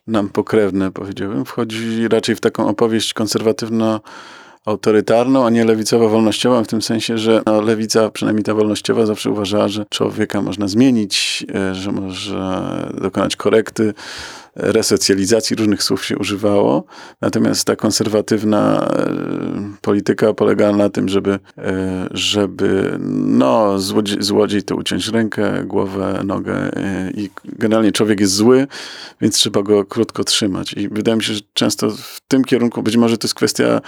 [0.07, 4.01] nam pokrewne, powiedziałbym, wchodzi raczej w taką opowieść konserwatywno
[4.65, 9.67] autorytarną, a nie lewicowo-wolnościową, w tym sensie, że no, lewica, przynajmniej ta wolnościowa, zawsze uważała,
[9.67, 13.93] że człowieka można zmienić, e, że można dokonać korekty,
[14.55, 16.83] resocjalizacji, różnych słów się używało.
[17.21, 19.13] Natomiast ta konserwatywna e,
[19.81, 26.71] polityka polegała na tym, żeby, e, żeby no, złodziej, złodziej to uciąć rękę, głowę, nogę
[27.13, 28.67] i generalnie człowiek jest zły,
[29.21, 30.73] więc trzeba go krótko trzymać.
[30.73, 33.81] I wydaje mi się, że często w tym kierunku, być może to jest kwestia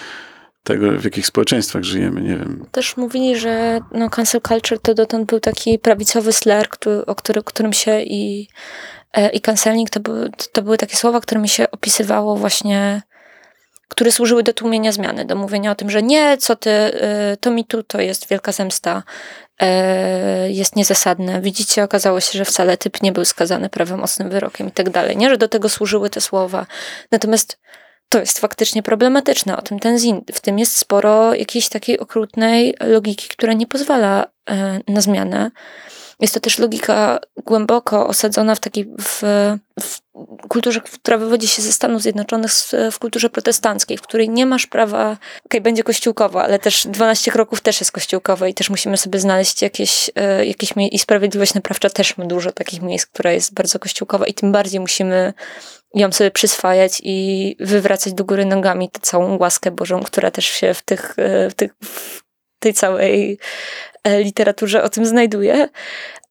[0.67, 2.65] tego, w jakich społeczeństwach żyjemy, nie wiem.
[2.71, 7.43] Też mówili, że no, cancel culture to dotąd był taki prawicowy sler, który, o który,
[7.43, 8.47] którym się i,
[9.13, 13.01] e, i canceling to były, to były takie słowa, którymi się opisywało właśnie
[13.87, 17.51] które służyły do tłumienia zmiany, do mówienia o tym, że nie, co ty, e, to
[17.51, 19.03] mi tu, to jest wielka zemsta,
[19.59, 21.41] e, jest niezasadne.
[21.41, 25.29] Widzicie, okazało się, że wcale typ nie był skazany prawomocnym wyrokiem i tak dalej, nie,
[25.29, 26.65] że do tego służyły te słowa.
[27.11, 27.59] Natomiast
[28.09, 29.57] to jest faktycznie problematyczne.
[29.57, 30.21] O tym ten zin.
[30.33, 35.51] W tym jest sporo jakiejś takiej okrutnej logiki, która nie pozwala e, na zmianę.
[36.19, 39.23] Jest to też logika głęboko osadzona w takiej w,
[39.79, 39.99] w
[40.47, 42.51] kulturze, która wywodzi się ze Stanów Zjednoczonych,
[42.91, 47.31] w kulturze protestanckiej, w której nie masz prawa, okej, okay, będzie kościółkowo, ale też 12
[47.31, 51.89] kroków też jest kościółkowe i też musimy sobie znaleźć jakieś, e, jakieś i sprawiedliwość naprawcza
[51.89, 55.33] też ma dużo takich miejsc, która jest bardzo kościółkowa i tym bardziej musimy
[55.93, 60.73] ją sobie przyswajać i wywracać do góry nogami tę całą łaskę Bożą, która też się
[60.73, 62.26] w, tych, e, w, tych, w
[62.59, 63.39] tej całej
[64.03, 65.69] e, literaturze o tym znajduje.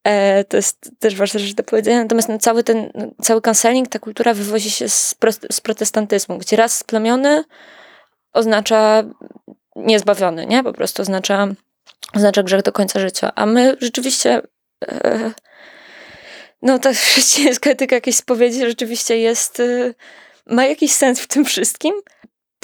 [0.05, 2.03] E, to jest też ważne rzecz do powiedzenia.
[2.03, 5.15] Natomiast no, cały ten, no, cały canceling, ta kultura wywozi się z,
[5.51, 7.45] z protestantyzmu, gdzie raz splamiony
[8.33, 9.03] oznacza
[9.77, 10.62] niezbawiony, nie?
[10.62, 11.49] Po prostu oznacza,
[12.15, 13.33] oznacza grzech do końca życia.
[13.35, 14.43] A my rzeczywiście
[14.89, 15.33] e,
[16.62, 19.62] no ta chrześcijańska etyka jakiejś spowiedzi rzeczywiście jest,
[20.47, 21.95] ma jakiś sens w tym wszystkim.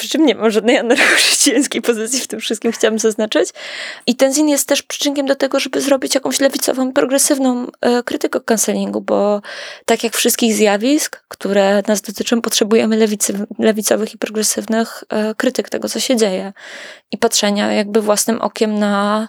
[0.02, 3.50] Przy czym nie mam żadnej anarcho-chrześcijańskiej pozycji w tym wszystkim, chciałam zaznaczyć.
[4.06, 9.00] I Tenzin jest też przyczynkiem do tego, żeby zrobić jakąś lewicową, progresywną e, krytykę cancelingu,
[9.00, 9.42] bo
[9.86, 15.88] tak jak wszystkich zjawisk, które nas dotyczą, potrzebujemy lewicy, lewicowych i progresywnych e, krytyk tego,
[15.88, 16.52] co się dzieje.
[17.10, 19.28] I patrzenia jakby własnym okiem na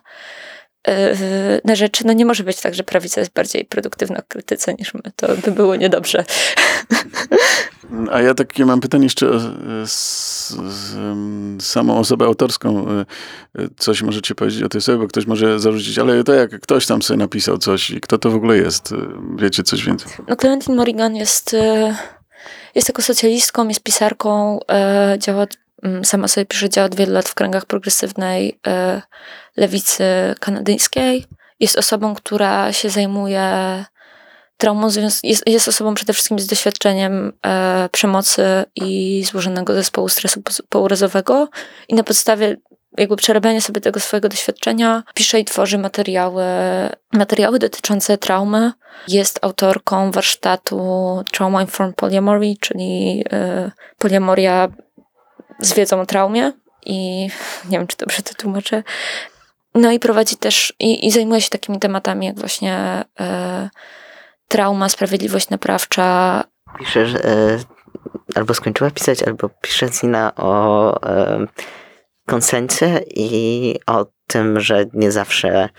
[1.64, 4.94] na rzeczy, no nie może być tak, że prawica jest bardziej produktywna w krytyce niż
[4.94, 5.02] my.
[5.16, 6.26] To by było niedobrze.
[8.12, 9.40] A ja takie mam pytanie jeszcze o
[11.60, 12.86] samą osobę autorską.
[13.56, 16.86] Yy, coś możecie powiedzieć o tej osobie, bo ktoś może zarzucić, ale to jak ktoś
[16.86, 18.94] tam sobie napisał coś i kto to w ogóle jest?
[19.36, 20.12] Wiecie coś więcej?
[20.28, 21.56] No Clementine Morrigan jest,
[22.76, 24.60] jest jako socjalistką, jest pisarką,
[25.18, 25.48] działa
[26.04, 29.02] sama sobie pisze, działa od wielu lat w kręgach progresywnej e,
[29.58, 30.04] lewicy
[30.40, 31.26] kanadyjskiej.
[31.60, 33.86] Jest osobą, która się zajmuje
[34.58, 34.88] traumą,
[35.24, 41.50] jest, jest osobą przede wszystkim z doświadczeniem e, przemocy i złożonego zespołu stresu pourazowego
[41.88, 42.58] i na podstawie
[42.98, 46.44] jakby przerabianie sobie tego swojego doświadczenia, pisze i tworzy materiały,
[47.14, 48.72] materiały dotyczące traumy.
[49.08, 50.80] Jest autorką warsztatu
[51.32, 53.24] Trauma Informed Polyamory, czyli
[53.68, 54.70] y, poliamoria
[55.64, 56.52] z wiedzą o traumie
[56.86, 57.28] i
[57.70, 58.84] nie wiem, czy dobrze to tłumaczę.
[59.76, 63.24] No i prowadzi też, i, i zajmuje się takimi tematami jak właśnie y,
[64.48, 66.44] trauma, sprawiedliwość naprawcza.
[66.80, 67.60] Pisze, że e,
[68.36, 71.46] albo skończyła pisać, albo pisze Zina o e,
[72.28, 75.70] konsencie i o tym, że nie zawsze,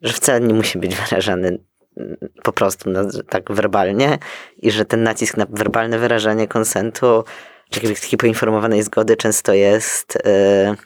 [0.00, 1.58] że wcale nie musi być wyrażany
[1.96, 4.18] mm, po prostu no, tak werbalnie
[4.58, 7.24] i że ten nacisk na werbalne wyrażanie konsentu,
[7.72, 10.76] takiej- poinformowanej zgody często jest, e,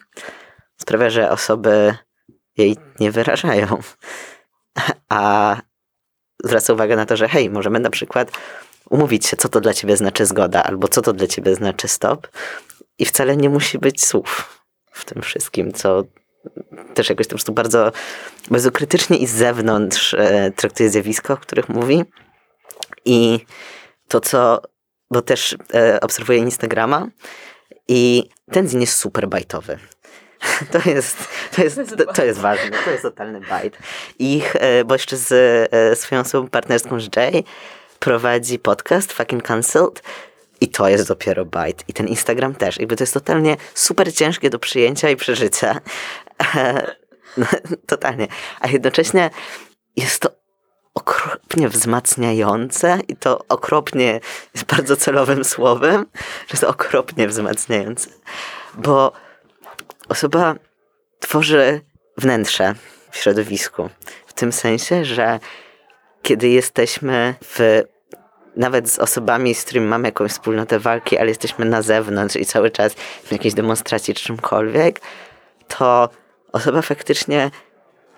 [0.77, 1.95] sprawia, że osoby
[2.57, 3.67] jej nie wyrażają.
[5.09, 5.57] A
[6.43, 8.31] zwraca uwagę na to, że hej, możemy na przykład
[8.89, 12.27] umówić się, co to dla ciebie znaczy zgoda, albo co to dla ciebie znaczy stop.
[12.99, 16.03] I wcale nie musi być słów w tym wszystkim, co
[16.93, 17.91] też jakoś po prostu bardzo,
[18.51, 22.03] bardzo krytycznie i z zewnątrz e, traktuje zjawisko, o których mówi.
[23.05, 23.39] I
[24.07, 24.61] to, co,
[25.11, 27.07] bo też e, obserwuję Instagrama
[27.87, 29.79] i ten zin jest super bajtowy.
[30.71, 31.17] To jest,
[31.55, 33.77] to jest, to, to jest ważne, to jest totalny bajt.
[34.19, 35.31] Ich, e, bo jeszcze z
[35.73, 37.43] e, swoją osobą partnerską, z Jay,
[37.99, 40.03] prowadzi podcast Fucking Cancelled
[40.61, 41.83] i to jest dopiero bajt.
[41.87, 42.79] I ten Instagram też.
[42.79, 45.79] Jakby to jest totalnie super ciężkie do przyjęcia i przeżycia.
[46.55, 46.95] E,
[47.37, 47.45] no,
[47.85, 48.27] totalnie.
[48.59, 49.29] A jednocześnie
[49.95, 50.29] jest to
[50.97, 54.19] okropnie wzmacniające i to okropnie
[54.53, 56.05] jest bardzo celowym słowem,
[56.47, 58.09] że jest okropnie wzmacniające,
[58.73, 59.11] bo
[60.09, 60.55] osoba
[61.19, 61.81] tworzy
[62.17, 62.75] wnętrze
[63.11, 63.89] w środowisku.
[64.27, 65.39] W tym sensie, że
[66.21, 67.83] kiedy jesteśmy w,
[68.55, 72.71] nawet z osobami, z którymi mamy jakąś wspólnotę walki, ale jesteśmy na zewnątrz i cały
[72.71, 75.01] czas w jakiejś demonstracji czy czymkolwiek,
[75.67, 76.09] to
[76.51, 77.51] osoba faktycznie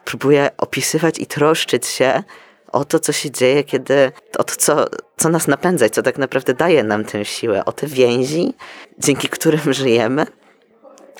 [0.05, 2.23] próbuje opisywać i troszczyć się
[2.71, 4.85] o to, co się dzieje, kiedy, o to, co,
[5.17, 8.53] co nas napędza i co tak naprawdę daje nam tę siłę, o te więzi,
[8.99, 10.25] dzięki którym żyjemy.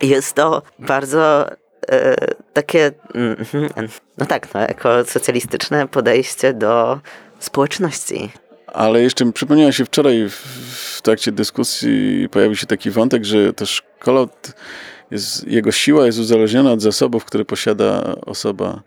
[0.01, 1.49] Jest to bardzo
[1.91, 2.15] e,
[2.53, 6.99] takie, mhm, no tak, no, jako socjalistyczne podejście do
[7.39, 8.29] społeczności.
[8.67, 10.35] Ale jeszcze przypomniałem się wczoraj w,
[10.97, 14.51] w trakcie dyskusji pojawił się taki wątek, że też kolot
[15.11, 18.81] jest, jego siła jest uzależniona od zasobów, które posiada osoba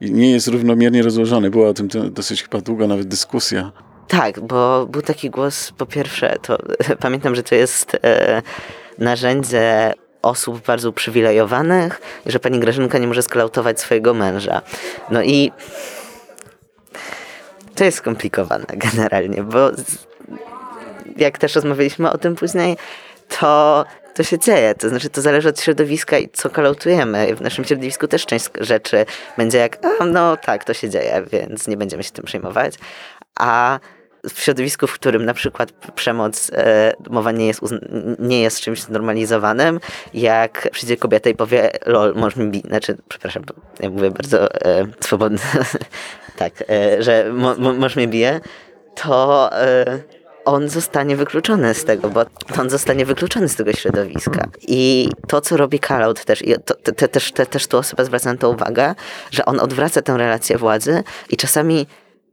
[0.00, 1.50] nie jest równomiernie rozłożony.
[1.50, 3.72] Była o tym dosyć chyba długa nawet dyskusja.
[4.08, 6.58] Tak, bo był taki głos, po pierwsze, to
[7.00, 8.42] pamiętam, że to jest e,
[8.98, 14.62] narzędzie osób bardzo uprzywilejowanych, że pani Grażynka nie może sklautować swojego męża.
[15.10, 15.52] No i
[17.74, 19.70] to jest skomplikowane generalnie, bo
[21.16, 22.76] jak też rozmawialiśmy o tym później,
[23.40, 23.84] to
[24.20, 24.74] to się dzieje.
[24.74, 27.36] To znaczy, to zależy od środowiska i co kalautujemy.
[27.36, 29.06] W naszym środowisku też część rzeczy
[29.36, 32.74] będzie jak, a no tak, to się dzieje, więc nie będziemy się tym przejmować.
[33.38, 33.80] A
[34.34, 37.60] w środowisku, w którym na przykład przemoc e, mowa nie jest,
[38.18, 39.80] nie jest czymś normalizowanym,
[40.14, 43.42] jak przyjdzie kobieta i powie, lol, mi bić, znaczy, przepraszam,
[43.80, 45.38] ja mówię bardzo e, swobodnie,
[46.36, 48.40] tak, e, że mo, mo, możesz mnie bije,
[48.94, 52.24] to e, on zostanie wykluczony z tego, bo
[52.58, 54.48] on zostanie wykluczony z tego środowiska.
[54.60, 58.04] I to, co robi Kalaut też, i to, te, te, też, te, też tu osoba
[58.04, 58.94] zwraca na to uwagę,
[59.30, 61.86] że on odwraca tę relację władzy i czasami,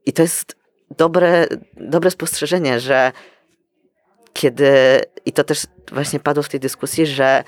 [0.06, 0.56] i to jest
[0.98, 3.12] dobre, dobre spostrzeżenie, że
[4.34, 7.44] kiedy, i to też właśnie padło w tej dyskusji, że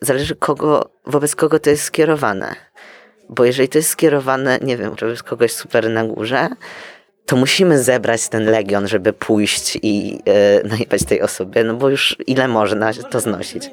[0.00, 2.54] zależy kogo, wobec kogo to jest skierowane.
[3.28, 6.48] Bo jeżeli to jest skierowane, nie wiem, wobec kogoś super na górze,
[7.26, 12.16] to musimy zebrać ten legion, żeby pójść i e, najebać tej osobie, no bo już
[12.26, 13.70] ile można to znosić.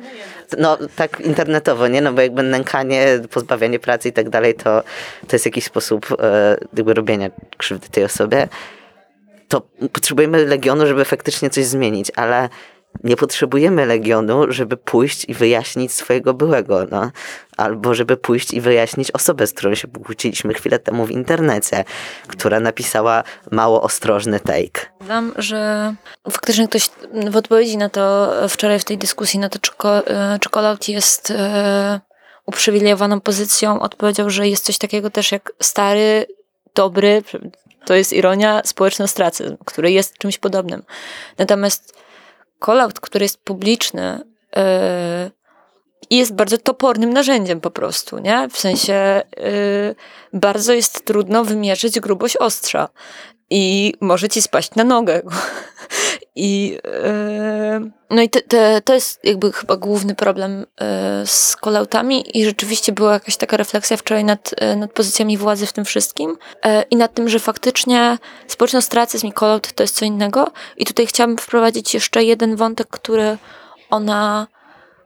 [0.58, 2.02] No tak internetowo, nie?
[2.02, 4.84] No bo jakby nękanie, pozbawianie pracy i tak dalej, to,
[5.28, 8.48] to jest jakiś sposób e, jakby robienia krzywdy tej osobie.
[9.48, 9.62] To
[9.94, 12.50] potrzebujemy legionu, żeby faktycznie coś zmienić, ale
[13.04, 17.12] nie potrzebujemy legionu, żeby pójść i wyjaśnić swojego byłego, no.
[17.58, 21.84] Albo żeby pójść i wyjaśnić osobę, z którą się pokłóciliśmy chwilę temu w internecie,
[22.28, 24.92] która napisała mało ostrożny take.
[25.08, 25.94] Dam, że
[26.32, 26.90] faktycznie ktoś
[27.32, 32.00] w odpowiedzi na to wczoraj w tej dyskusji na to, czy, e, call-out jest e,
[32.46, 36.26] uprzywilejowaną pozycją, odpowiedział, że jest coś takiego też jak stary,
[36.76, 37.24] dobry,
[37.86, 40.84] to jest ironia, społeczny ostracyzm, który jest czymś podobnym.
[41.38, 42.01] Natomiast
[42.66, 44.24] call-out, który jest publiczny,
[46.12, 48.50] i jest bardzo topornym narzędziem po prostu, nie?
[48.50, 49.96] W sensie y,
[50.34, 52.90] bardzo jest trudno wymierzyć grubość ostrza
[53.50, 55.22] i może ci spaść na nogę.
[56.36, 56.82] I, yy,
[58.10, 60.88] no i te, te, to jest jakby chyba główny problem yy,
[61.26, 65.74] z kolautami i rzeczywiście była jakaś taka refleksja wczoraj nad, yy, nad pozycjami władzy w
[65.74, 68.18] tym wszystkim yy, i nad tym, że faktycznie
[68.48, 70.52] społeczno-stracyzm i kolaut to jest co innego.
[70.78, 73.38] I tutaj chciałabym wprowadzić jeszcze jeden wątek, który
[73.90, 74.48] ona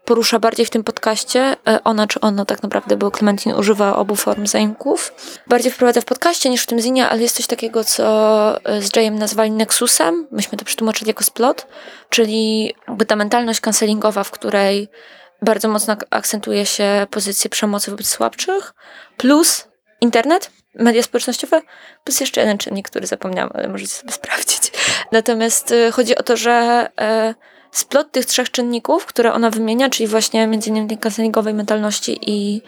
[0.06, 4.16] porusza bardziej w tym podcaście, e, ona czy ono tak naprawdę, bo Clementin używa obu
[4.16, 5.14] form zaimków,
[5.48, 8.96] bardziej wprowadza w podcaście niż w tym zinie, ale jest coś takiego, co e, z
[8.96, 11.68] Jayem nazwali Nexusem, myśmy to przetłumaczyli jako splot,
[12.10, 14.88] czyli jakby ta mentalność cancelingowa, w której
[15.42, 18.74] bardzo mocno akcentuje się pozycję przemocy wobec słabszych,
[19.18, 19.68] plus
[20.02, 21.62] internet, media społecznościowe,
[22.04, 24.72] plus jeszcze jeden czynnik, który zapomniałam, ale możecie sobie sprawdzić.
[25.12, 26.88] Natomiast e, chodzi o to, że
[27.78, 32.62] splot tych trzech czynników, które ona wymienia, czyli właśnie innymi tej cancelingowej mentalności i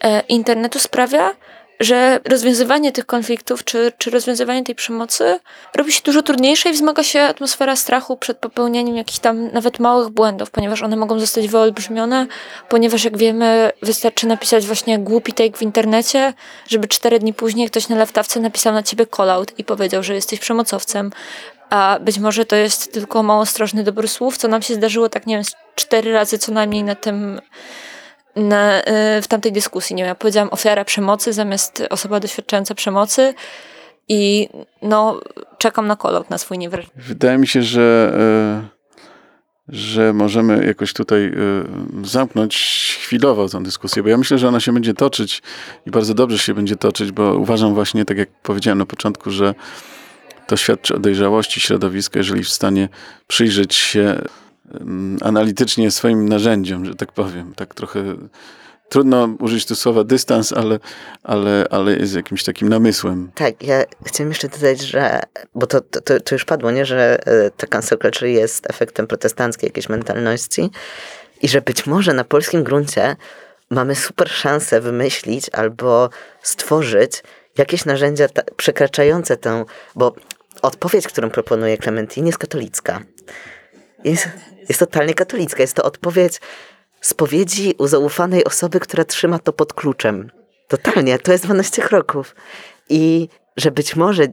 [0.00, 1.34] e, internetu sprawia,
[1.80, 5.40] że rozwiązywanie tych konfliktów, czy, czy rozwiązywanie tej przemocy
[5.74, 10.08] robi się dużo trudniejsze i wzmaga się atmosfera strachu przed popełnieniem jakichś tam nawet małych
[10.08, 12.26] błędów, ponieważ one mogą zostać wyolbrzymione,
[12.68, 16.34] ponieważ jak wiemy, wystarczy napisać właśnie głupi take w internecie,
[16.68, 20.14] żeby cztery dni później ktoś na lewtawce napisał na ciebie call out i powiedział, że
[20.14, 21.10] jesteś przemocowcem
[21.70, 25.26] a być może to jest tylko mało ostrożny dobór słów, co nam się zdarzyło tak,
[25.26, 25.44] nie wiem,
[25.74, 27.40] cztery razy co najmniej na tym,
[28.36, 29.96] na, y, w tamtej dyskusji.
[29.96, 33.34] Nie wiem, ja powiedziałam ofiara przemocy zamiast osoba doświadczająca przemocy
[34.08, 34.48] i
[34.82, 35.20] no,
[35.58, 37.02] czekam na kolot na swój niewrażliwy.
[37.02, 38.68] Wydaje mi się, że, e,
[39.68, 41.32] że możemy jakoś tutaj e,
[42.06, 42.56] zamknąć
[43.02, 45.42] chwilowo tę dyskusję, bo ja myślę, że ona się będzie toczyć
[45.86, 49.54] i bardzo dobrze się będzie toczyć, bo uważam właśnie, tak jak powiedziałem na początku, że
[50.46, 52.88] to świadczy o dojrzałości środowiska, jeżeli w stanie
[53.26, 54.22] przyjrzeć się
[54.80, 57.54] mm, analitycznie swoim narzędziom, że tak powiem.
[57.54, 58.16] Tak trochę
[58.88, 60.78] trudno użyć tu słowa dystans, ale,
[61.22, 63.30] ale, ale jest jakimś takim namysłem.
[63.34, 65.20] Tak, ja chciałem jeszcze dodać, że,
[65.54, 69.68] bo to, to, to już padło, nie, że e, ta cancel culture jest efektem protestanckiej
[69.68, 70.70] jakiejś mentalności
[71.42, 73.16] i że być może na polskim gruncie
[73.70, 76.10] mamy super szansę wymyślić albo
[76.42, 77.22] stworzyć
[77.58, 80.14] jakieś narzędzia ta, przekraczające tę, bo
[80.66, 83.00] odpowiedź, którą proponuje Clementine, jest katolicka.
[84.04, 84.28] Jest,
[84.68, 85.62] jest totalnie katolicka.
[85.62, 86.40] Jest to odpowiedź
[87.00, 90.30] spowiedzi u zaufanej osoby, która trzyma to pod kluczem.
[90.68, 91.18] Totalnie.
[91.18, 92.34] To jest 12 kroków.
[92.88, 94.26] I że być może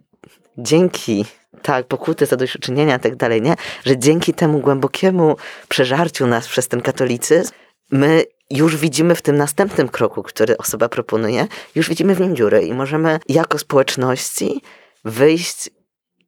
[0.58, 1.26] dzięki
[1.62, 3.56] tak, pokuty, zadośćuczynienia i tak dalej, nie?
[3.86, 5.36] Że dzięki temu głębokiemu
[5.68, 7.52] przeżarciu nas przez ten katolicyzm,
[7.92, 12.64] my już widzimy w tym następnym kroku, który osoba proponuje, już widzimy w nim dziurę
[12.64, 14.62] i możemy jako społeczności
[15.06, 15.70] wyjść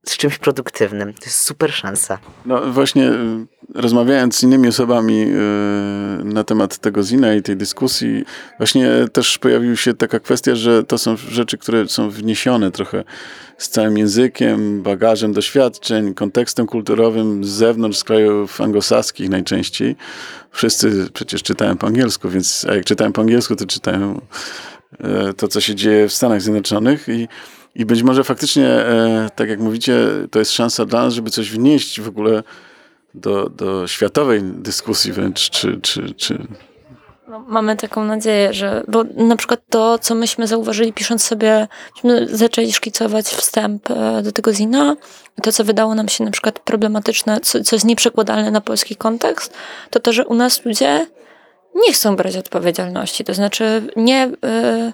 [0.05, 1.13] z czymś produktywnym.
[1.13, 2.17] To jest super szansa.
[2.45, 3.45] No właśnie, y,
[3.75, 8.25] rozmawiając z innymi osobami y, na temat tego zina i tej dyskusji,
[8.57, 13.03] właśnie też pojawiła się taka kwestia, że to są rzeczy, które są wniesione trochę
[13.57, 19.95] z całym językiem, bagażem doświadczeń, kontekstem kulturowym z zewnątrz, z krajów anglosaskich najczęściej.
[20.51, 24.21] Wszyscy przecież czytają po angielsku, więc a jak czytają po angielsku, to czytają
[24.93, 27.27] y, to, co się dzieje w Stanach Zjednoczonych i
[27.75, 29.97] i być może faktycznie, e, tak jak mówicie,
[30.31, 32.43] to jest szansa dla nas, żeby coś wnieść w ogóle
[33.13, 36.47] do, do światowej dyskusji wręcz, czy, czy, czy
[37.27, 42.37] no, mamy taką nadzieję, że, bo na przykład to, co myśmy zauważyli pisząc sobie, myśmy
[42.37, 44.95] zaczęli szkicować wstęp e, do tego zina,
[45.41, 49.53] to, co wydało nam się na przykład problematyczne, co, co jest nieprzekładalne na polski kontekst,
[49.89, 51.07] to to, że u nas ludzie
[51.75, 54.31] nie chcą brać odpowiedzialności, to znaczy nie...
[54.43, 54.93] Yy,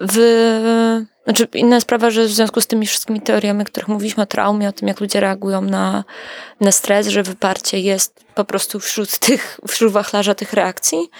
[0.00, 1.06] w...
[1.24, 4.68] Znaczy inna sprawa, że w związku z tymi wszystkimi teoriami, o których mówiliśmy, o traumie,
[4.68, 6.04] o tym, jak ludzie reagują na,
[6.60, 11.10] na stres, że wyparcie jest po prostu wśród tych, wśród wachlarza tych reakcji,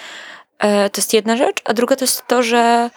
[0.59, 1.57] e, to jest jedna rzecz.
[1.65, 2.91] A druga to jest to, że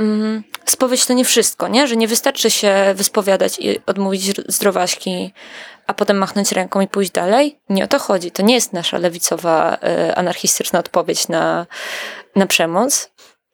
[0.00, 1.86] mm, spowiedź to nie wszystko, nie?
[1.86, 5.32] Że nie wystarczy się wyspowiadać i odmówić zdrowaśki,
[5.86, 7.58] a potem machnąć ręką i pójść dalej.
[7.68, 8.30] Nie o to chodzi.
[8.30, 11.66] To nie jest nasza lewicowa, e, anarchistyczna odpowiedź na,
[12.36, 13.10] na przemoc.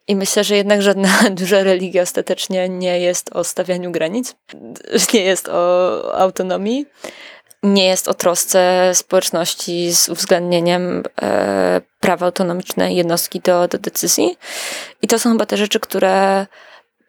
[0.09, 4.35] I myślę, że jednak żadna duża religia ostatecznie nie jest o stawianiu granic,
[5.15, 6.87] nie jest o autonomii,
[7.63, 14.39] nie jest o trosce społeczności z uwzględnieniem e, prawa autonomicznej jednostki do, do decyzji.
[15.03, 16.47] I to są chyba te rzeczy, które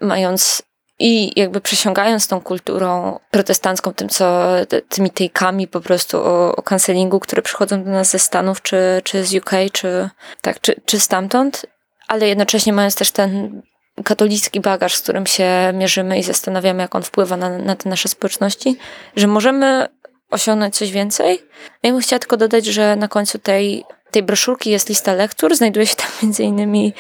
[0.02, 0.64] mając
[1.00, 4.50] i jakby przesiągając tą kulturą protestancką, tym co,
[4.90, 9.24] tymi tejkami po prostu o, o cancelingu, które przychodzą do nas ze Stanów, czy, czy
[9.24, 10.10] z UK, czy,
[10.42, 11.66] tak, czy, czy stamtąd,
[12.08, 13.62] ale jednocześnie mając też ten
[14.04, 18.10] katolicki bagaż, z którym się mierzymy i zastanawiamy, jak on wpływa na, na te nasze
[18.10, 18.78] społeczności,
[19.16, 19.88] że możemy
[20.30, 21.40] osiągnąć coś więcej.
[21.84, 25.56] Ja bym chciała tylko dodać, że na końcu tej, tej broszurki jest lista lektur.
[25.56, 26.94] Znajduje się tam między innymi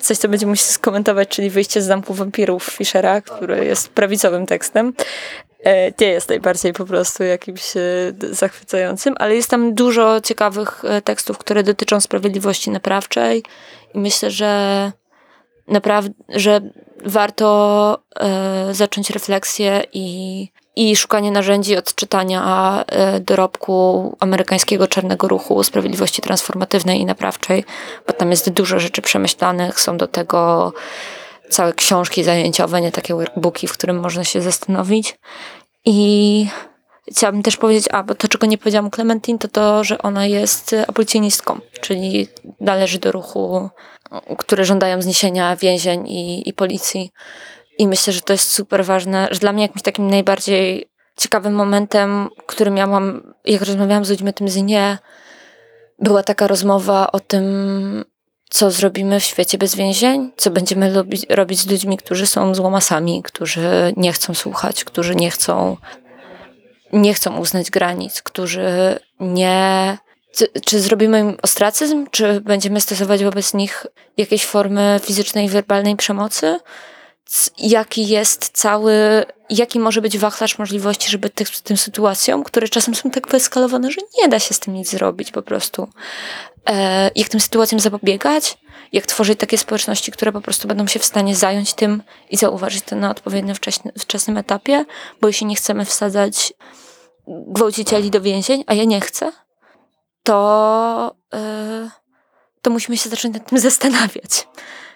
[0.00, 4.92] coś, co będziemy musieli skomentować, czyli wyjście z zamku wampirów Fischera, który jest prawicowym tekstem.
[5.64, 7.80] E, nie jest najbardziej po prostu jakimś e,
[8.30, 13.42] zachwycającym, ale jest tam dużo ciekawych e, tekstów, które dotyczą sprawiedliwości naprawczej
[13.94, 14.92] i myślę, że
[15.68, 16.60] naprawdę, że
[17.04, 17.98] warto
[18.72, 27.04] zacząć refleksję i, i szukanie narzędzi odczytania e, dorobku amerykańskiego czarnego ruchu sprawiedliwości transformatywnej i
[27.04, 27.64] naprawczej,
[28.06, 30.72] bo tam jest dużo rzeczy przemyślanych, są do tego
[31.50, 35.18] całe książki zajęciowe, nie takie workbooki, w którym można się zastanowić.
[35.84, 36.46] I
[37.12, 40.26] chciałabym też powiedzieć, a bo to czego nie powiedziałam o Clementine, to to, że ona
[40.26, 42.28] jest abolicjonistką, czyli
[42.60, 43.70] należy do ruchu,
[44.38, 47.10] które żądają zniesienia więzień i, i policji.
[47.78, 52.28] I myślę, że to jest super ważne, że dla mnie jakimś takim najbardziej ciekawym momentem,
[52.46, 54.98] który miałam, jak rozmawiałam z ludźmi o tym zinie,
[55.98, 57.44] była taka rozmowa o tym,
[58.50, 60.92] co zrobimy w świecie bez więzień, co będziemy
[61.28, 65.76] robić z ludźmi, którzy są złomasami, którzy nie chcą słuchać, którzy nie chcą,
[66.92, 69.98] nie chcą uznać granic, którzy nie.
[70.32, 73.86] Czy, czy zrobimy im ostracyzm, czy będziemy stosować wobec nich
[74.16, 76.58] jakieś formy fizycznej werbalnej przemocy?
[77.58, 78.94] Jaki jest cały,
[79.50, 84.00] jaki może być wachlarz możliwości, żeby tych, tym sytuacjom, które czasem są tak wyeskalowane, że
[84.22, 85.88] nie da się z tym nic zrobić po prostu
[87.14, 88.58] jak tym sytuacjom zapobiegać,
[88.92, 92.84] jak tworzyć takie społeczności, które po prostu będą się w stanie zająć tym i zauważyć
[92.84, 93.54] to na odpowiednio
[93.98, 94.84] wczesnym etapie,
[95.20, 96.52] bo jeśli nie chcemy wsadzać
[97.28, 99.32] gwałcicieli do więzień, a ja nie chcę,
[100.22, 101.90] to, e,
[102.62, 104.48] to musimy się zacząć nad tym zastanawiać.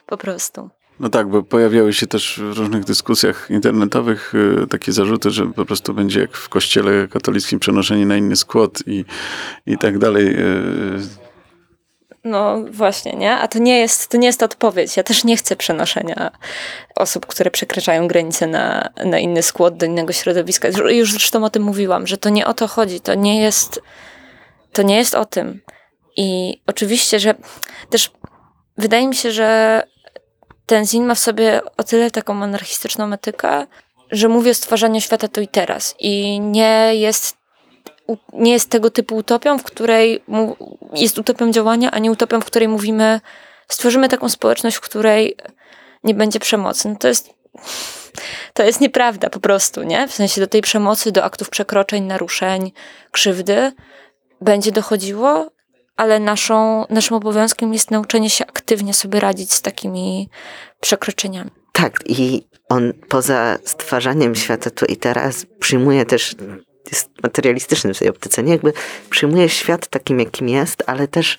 [0.06, 0.70] Po prostu.
[1.00, 5.64] No tak, bo pojawiały się też w różnych dyskusjach internetowych y, takie zarzuty, że po
[5.64, 9.04] prostu będzie jak w kościele katolickim przenoszenie na inny skład i,
[9.66, 10.36] i tak dalej.
[12.24, 13.32] No właśnie, nie?
[13.36, 14.96] A to nie jest, to nie jest odpowiedź.
[14.96, 16.30] Ja też nie chcę przenoszenia
[16.96, 20.68] osób, które przekraczają granice na, na inny skład, do innego środowiska.
[20.68, 23.00] Już- zresztą o tym mówiłam, że to nie o to chodzi.
[23.00, 23.80] To nie jest,
[24.72, 25.60] to nie jest o tym.
[26.16, 27.34] I oczywiście, że
[27.90, 28.10] też
[28.78, 29.82] wydaje mi się, że
[30.66, 33.66] ten zin ma w sobie o tyle taką anarchistyczną etykę,
[34.10, 35.94] że mówi o stwarzaniu świata tu i teraz.
[35.98, 37.43] I nie jest
[38.32, 40.22] nie jest tego typu utopią, w której
[40.94, 43.20] jest utopią działania, a nie utopią, w której mówimy,
[43.68, 45.36] stworzymy taką społeczność, w której
[46.05, 46.88] nie będzie przemocy.
[46.88, 47.30] No to jest,
[48.55, 50.09] to jest nieprawda po prostu, nie?
[50.09, 52.72] W sensie do tej przemocy, do aktów przekroczeń, naruszeń,
[53.11, 53.72] krzywdy
[54.40, 55.50] będzie dochodziło,
[55.96, 60.28] ale naszą, naszym obowiązkiem jest nauczenie się aktywnie sobie radzić z takimi
[60.80, 61.50] przekroczeniami.
[61.72, 66.34] Tak, i on poza stwarzaniem świata tu i teraz przyjmuje też,
[66.91, 68.53] jest materialistyczny w tej optyce, nie?
[68.53, 68.72] Jakby
[69.11, 71.39] przyjmuje świat takim, jakim jest, ale też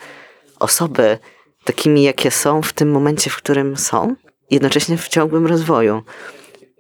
[0.60, 1.18] osoby
[1.64, 4.16] takimi, jakie są w tym momencie, w którym są,
[4.52, 6.04] jednocześnie w ciągłym rozwoju.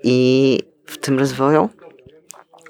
[0.03, 1.69] I w tym rozwoju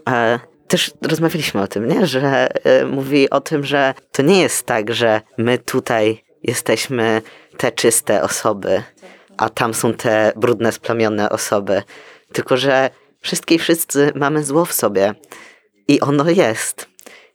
[0.09, 2.07] e, też rozmawialiśmy o tym, nie?
[2.07, 7.21] że e, mówi o tym, że to nie jest tak, że my tutaj jesteśmy
[7.57, 8.83] te czyste osoby,
[9.37, 11.83] a tam są te brudne, splamione osoby.
[12.33, 12.89] Tylko, że
[13.21, 15.15] wszystkie i wszyscy mamy zło w sobie
[15.87, 16.87] i ono jest.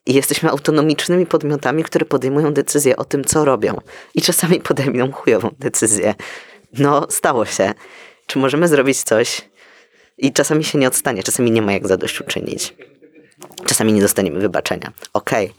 [0.07, 3.80] I jesteśmy autonomicznymi podmiotami, które podejmują decyzje o tym, co robią.
[4.14, 6.14] I czasami podejmują chujową decyzję.
[6.78, 7.74] No, stało się.
[8.26, 9.51] Czy możemy zrobić coś?
[10.18, 12.74] I czasami się nie odstanie, czasami nie ma jak zadośćuczynić.
[13.66, 14.92] Czasami nie dostaniemy wybaczenia.
[15.12, 15.55] Okej,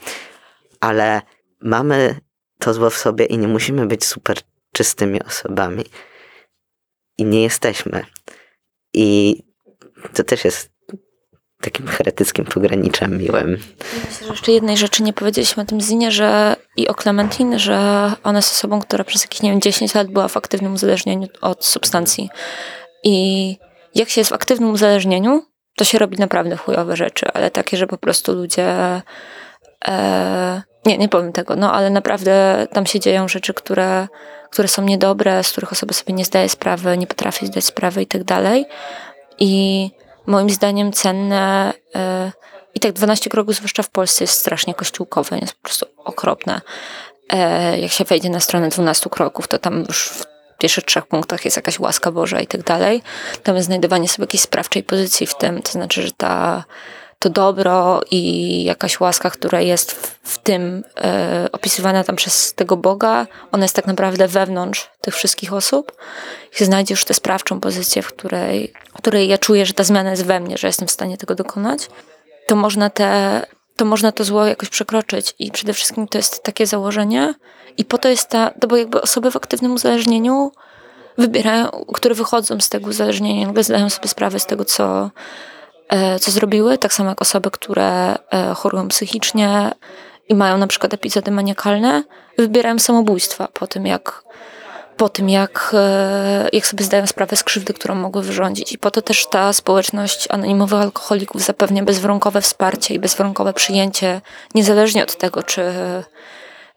[0.80, 1.22] ale
[1.62, 2.20] mamy
[2.60, 4.38] to zło w sobie i nie musimy być super
[4.72, 5.86] czystymi osobami.
[7.18, 8.06] I nie jesteśmy.
[8.94, 9.38] I
[10.14, 10.70] to też jest
[11.62, 13.58] takim heretyckim pograniczem miłym.
[14.06, 18.12] Myślę, że jeszcze jednej rzeczy nie powiedzieliśmy o tym Zinie, że i o Clementine, że
[18.24, 21.66] ona jest osobą, która przez jakieś, nie wiem, 10 lat była w aktywnym uzależnieniu od
[21.66, 22.30] substancji.
[23.04, 23.58] I
[23.96, 25.46] jak się jest w aktywnym uzależnieniu,
[25.78, 29.02] to się robi naprawdę chujowe rzeczy, ale takie, że po prostu ludzie...
[29.88, 34.08] E, nie, nie powiem tego, no ale naprawdę tam się dzieją rzeczy, które,
[34.52, 38.08] które są niedobre, z których osoba sobie nie zdaje sprawy, nie potrafi zdać sprawy i
[38.08, 38.66] tak dalej.
[39.40, 39.90] I
[40.26, 41.74] moim zdaniem cenne.
[41.96, 42.32] e,
[42.74, 46.62] I tak 12 kroków, zwłaszcza w Polsce, jest strasznie kościółkowe, jest po prostu okropne.
[47.30, 50.26] E, Jak się wejdzie na stronę 12 kroków, to tam już w
[50.58, 53.04] pierwszych trzech punktach jest jakaś łaska Boża i tak dalej.
[53.44, 56.64] Tam jest znajdowanie sobie jakiejś sprawczej pozycji w tym, to znaczy, że ta,
[57.22, 62.78] to dobro i jakaś łaska, która jest w, w tym e, opisywana tam przez tego
[62.78, 65.92] Boga, ona jest tak naprawdę wewnątrz tych wszystkich osób.
[66.62, 70.26] I znajdziesz tę sprawczą pozycję, w której, w której ja czuję, że ta zmiana jest
[70.26, 71.90] we mnie, że jestem w stanie tego dokonać,
[72.48, 73.42] to można te,
[73.76, 75.36] to można to zło jakoś przekroczyć.
[75.40, 77.34] I przede wszystkim to jest takie założenie.
[77.78, 80.52] I po to jest ta, no bo jakby osoby w aktywnym uzależnieniu
[81.18, 85.12] wybierają, które wychodzą z tego uzależnienia, nagle zdają sobie sprawę z tego, co,
[86.20, 89.72] co zrobiły, tak samo jak osoby, które e, chorują psychicznie
[90.30, 92.04] i mają na przykład epizody maniakalne,
[92.38, 94.24] wybierają samobójstwa po tym, jak
[94.98, 98.74] po tym, jak, e, jak sobie zdają sprawę z krzywdy, którą mogły wyrządzić.
[98.74, 104.22] I po to też ta społeczność anonimowych alkoholików zapewnia bezwarunkowe wsparcie i bezwarunkowe przyjęcie,
[104.56, 105.64] niezależnie od tego, czy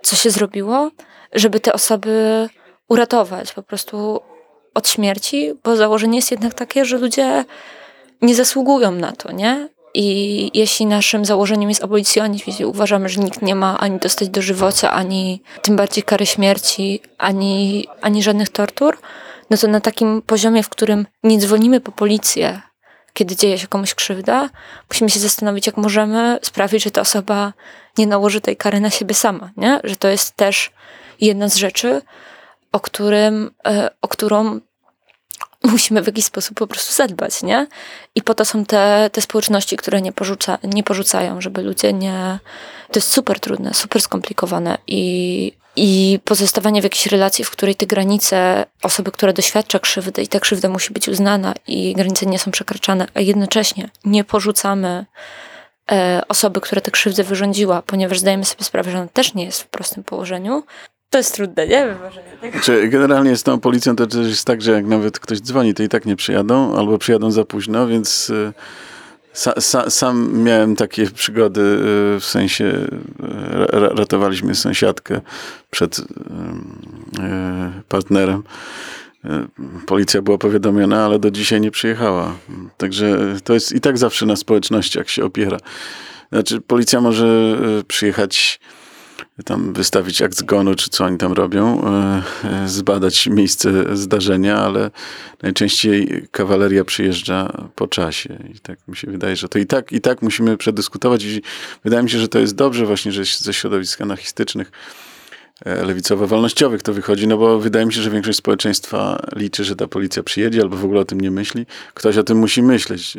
[0.03, 0.91] co się zrobiło,
[1.33, 2.49] żeby te osoby
[2.89, 4.21] uratować po prostu
[4.75, 7.45] od śmierci, bo założenie jest jednak takie, że ludzie
[8.23, 9.69] nie zasługują na to, nie?
[9.95, 14.41] I jeśli naszym założeniem jest abolicjonizm, jeśli uważamy, że nikt nie ma ani dostać do
[14.91, 18.99] ani tym bardziej kary śmierci, ani, ani żadnych tortur,
[19.51, 22.61] no to na takim poziomie, w którym nie dzwonimy po policję,
[23.13, 24.51] kiedy dzieje się komuś krzywda,
[24.91, 27.53] musimy się zastanowić, jak możemy sprawić, że ta osoba
[27.99, 29.81] nie nałoży tej kary na siebie sama, nie?
[29.85, 30.73] Że to jest też
[31.21, 32.03] jedna z rzeczy,
[32.73, 34.61] o, którym, e, o którą
[35.65, 37.67] musimy w jakiś sposób po prostu zadbać, nie?
[38.15, 42.39] I po to są te, te społeczności, które nie, porzuca, nie porzucają, żeby ludzie nie...
[42.93, 47.87] To jest super trudne, super skomplikowane i, i pozostawanie w jakiejś relacji, w której te
[47.87, 52.51] granice osoby, która doświadcza krzywdy i ta krzywda musi być uznana i granice nie są
[52.51, 55.07] przekraczane, a jednocześnie nie porzucamy
[55.93, 59.63] e, osoby, która tę krzywdę wyrządziła, ponieważ zdajemy sobie sprawę, że ona też nie jest
[59.63, 60.63] w prostym położeniu,
[61.15, 61.87] to jest trudne, nie?
[61.87, 62.53] Wyważenie tego.
[62.53, 65.83] Znaczy, generalnie z tą policją to też jest tak, że jak nawet ktoś dzwoni, to
[65.83, 68.53] i tak nie przyjadą, albo przyjadą za późno, więc y,
[69.35, 72.73] sa, sa, sam miałem takie przygody, y, w sensie
[73.69, 75.21] ra, ratowaliśmy sąsiadkę
[75.71, 76.01] przed
[77.89, 78.43] partnerem.
[79.87, 82.35] Policja była powiadomiona, ale do dzisiaj nie przyjechała.
[82.77, 85.59] Także to jest i tak zawsze na społecznościach się opiera.
[86.33, 87.59] Znaczy, policja może
[87.89, 88.61] przyjechać
[89.43, 94.91] tam wystawić akt zgonu, czy co oni tam robią, e, e, zbadać miejsce zdarzenia, ale
[95.43, 100.01] najczęściej kawaleria przyjeżdża po czasie i tak mi się wydaje, że to i tak, i
[100.01, 101.43] tak musimy przedyskutować i
[101.85, 104.73] wydaje mi się, że to jest dobrze właśnie, że ze środowisk anarchistycznych
[105.65, 109.89] e, lewicowo-wolnościowych to wychodzi, no bo wydaje mi się, że większość społeczeństwa liczy, że ta
[109.89, 111.67] policja przyjedzie albo w ogóle o tym nie myśli.
[111.95, 113.19] Ktoś o tym musi myśleć.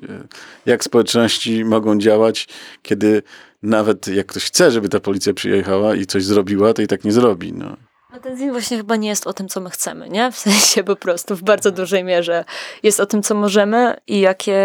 [0.65, 2.47] Jak społeczności mogą działać,
[2.83, 3.23] kiedy
[3.65, 7.11] nawet jak ktoś chce, żeby ta policja przyjechała i coś zrobiła, to i tak nie
[7.11, 7.53] zrobi.
[7.53, 7.77] No.
[8.15, 10.31] No ten film właśnie chyba nie jest o tym, co my chcemy, nie?
[10.31, 12.45] W sensie po prostu w bardzo dużej mierze
[12.83, 14.55] jest o tym, co możemy i jakie,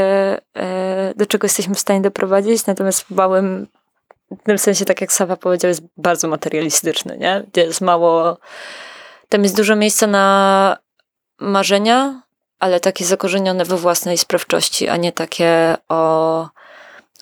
[0.56, 3.66] e, do czego jesteśmy w stanie doprowadzić, natomiast w małym,
[4.30, 7.44] w tym sensie, tak jak Sawa powiedział, jest bardzo materialistyczny, nie?
[7.56, 8.38] Jest mało,
[9.28, 10.76] tam jest dużo miejsca na
[11.40, 12.22] marzenia,
[12.58, 16.42] ale takie zakorzenione we własnej sprawczości, a nie takie o,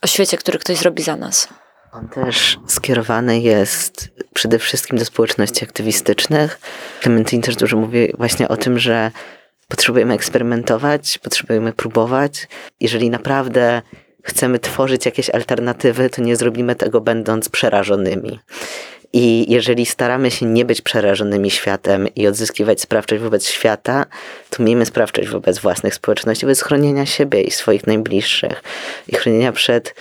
[0.02, 1.48] o świecie, który ktoś zrobi za nas.
[1.92, 6.60] On też skierowany jest przede wszystkim do społeczności aktywistycznych.
[7.02, 9.10] Clementine też dużo mówi właśnie o tym, że
[9.68, 12.48] potrzebujemy eksperymentować, potrzebujemy próbować.
[12.80, 13.82] Jeżeli naprawdę
[14.22, 18.40] chcemy tworzyć jakieś alternatywy, to nie zrobimy tego będąc przerażonymi.
[19.12, 24.06] I jeżeli staramy się nie być przerażonymi światem i odzyskiwać sprawczość wobec świata,
[24.50, 28.62] to miejmy sprawczość wobec własnych społeczności, wobec chronienia siebie i swoich najbliższych
[29.08, 29.94] i chronienia przed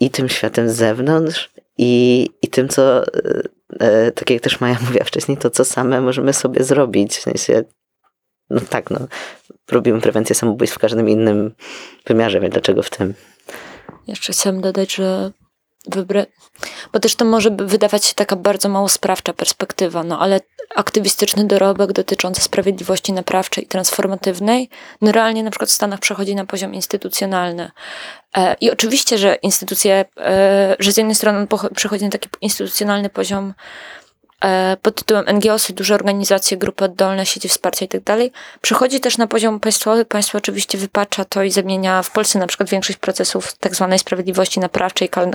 [0.00, 3.42] i tym światem z zewnątrz, i, i tym, co, e,
[3.80, 7.16] e, tak jak też Maja mówiła wcześniej, to co same możemy sobie zrobić.
[7.16, 7.64] W sensie,
[8.50, 9.00] no tak, no,
[9.70, 11.54] robimy prewencję samobójstw w każdym innym
[12.06, 13.14] wymiarze, więc dlaczego w tym?
[14.06, 15.30] Jeszcze chciałam dodać, że
[15.86, 16.26] wybra...
[16.92, 20.40] Bo też to może wydawać się taka bardzo mało sprawcza perspektywa, no ale
[20.74, 24.68] aktywistyczny dorobek dotyczący sprawiedliwości naprawczej i transformatywnej,
[25.00, 27.70] no realnie na przykład w Stanach przechodzi na poziom instytucjonalny.
[28.36, 33.54] E, I oczywiście, że instytucje, e, że z jednej strony przechodzi na taki instytucjonalny poziom
[34.82, 38.20] pod tytułem NGOsy, duże organizacje, grupy oddolne, sieci wsparcia i tak.
[38.60, 40.04] Przechodzi też na poziom państwowy.
[40.04, 44.60] Państwo oczywiście wypacza to i zamienia w Polsce na przykład większość procesów tak zwanej sprawiedliwości
[44.60, 45.28] naprawczej, kar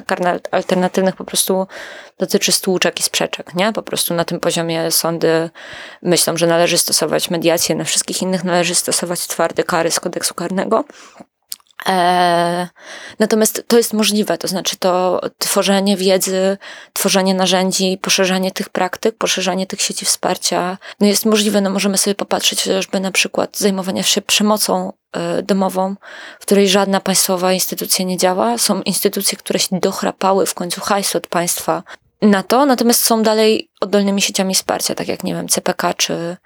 [0.52, 1.68] alternatywnych po prostu
[2.18, 3.74] dotyczy stłuczek i sprzeczek, nie?
[3.74, 5.50] Po prostu na tym poziomie sądy
[6.02, 10.84] myślą, że należy stosować mediację, na wszystkich innych należy stosować twarde kary z kodeksu karnego.
[11.88, 12.68] E,
[13.20, 16.58] natomiast to jest możliwe, to znaczy to tworzenie wiedzy,
[16.94, 21.62] tworzenie narzędzi, poszerzanie tych praktyk, poszerzanie tych sieci wsparcia no jest możliwe.
[21.62, 25.96] No możemy sobie popatrzeć chociażby na przykład zajmowania się przemocą e, domową,
[26.40, 28.58] w której żadna państwowa instytucja nie działa.
[28.58, 31.84] Są instytucje, które się dochrapały w końcu hajsu od państwa
[32.22, 36.38] na to, natomiast są dalej oddolnymi sieciami wsparcia, tak jak, nie wiem, CPK czy,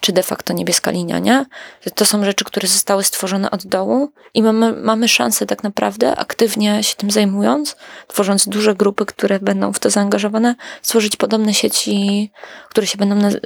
[0.00, 1.46] czy de facto Niebieska Linia, nie?
[1.94, 6.82] To są rzeczy, które zostały stworzone od dołu i mamy, mamy szansę tak naprawdę, aktywnie
[6.82, 7.76] się tym zajmując,
[8.06, 12.30] tworząc duże grupy, które będą w to zaangażowane, stworzyć podobne sieci,
[12.68, 13.40] które się będą na, y,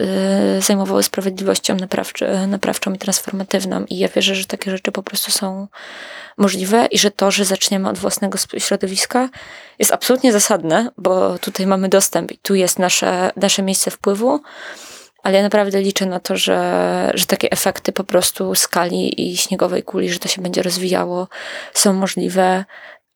[0.60, 3.84] zajmowały sprawiedliwością naprawczy, naprawczą i transformatywną.
[3.84, 5.68] I ja wierzę, że takie rzeczy po prostu są
[6.38, 9.28] możliwe i że to, że zaczniemy od własnego środowiska
[9.78, 14.40] jest absolutnie zasadne, bo tutaj mamy dostęp i tu jest nasze, nasze miejsce wpływu,
[15.22, 19.82] ale ja naprawdę liczę na to, że, że takie efekty po prostu skali i śniegowej
[19.82, 21.28] kuli, że to się będzie rozwijało,
[21.74, 22.64] są możliwe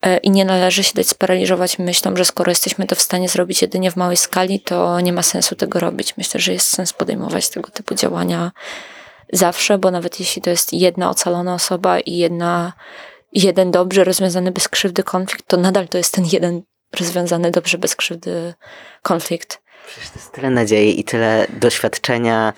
[0.02, 3.62] e, i nie należy się dać sparaliżować myślą, że skoro jesteśmy to w stanie zrobić
[3.62, 6.16] jedynie w małej skali, to nie ma sensu tego robić.
[6.16, 8.52] Myślę, że jest sens podejmować tego typu działania
[9.32, 12.72] zawsze, bo nawet jeśli to jest jedna ocalona osoba i jedna,
[13.32, 16.62] jeden dobrze rozwiązany bez krzywdy konflikt, to nadal to jest ten jeden
[17.00, 18.54] rozwiązany dobrze bez krzywdy
[19.02, 19.65] konflikt.
[19.87, 22.53] Przecież to jest tyle nadziei i tyle doświadczenia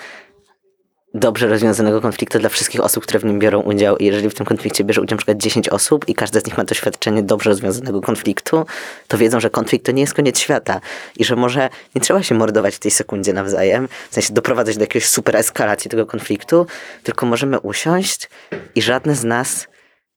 [1.14, 3.96] dobrze rozwiązanego konfliktu dla wszystkich osób, które w nim biorą udział.
[3.96, 6.64] I jeżeli w tym konflikcie bierze udział przykład 10 osób i każda z nich ma
[6.64, 8.66] doświadczenie dobrze rozwiązanego konfliktu,
[9.08, 10.80] to wiedzą, że konflikt to nie jest koniec świata
[11.16, 14.82] i że może nie trzeba się mordować w tej sekundzie nawzajem, w sensie doprowadzać do
[14.82, 16.66] jakiejś super eskalacji tego konfliktu,
[17.02, 18.30] tylko możemy usiąść
[18.74, 19.68] i żadne z nas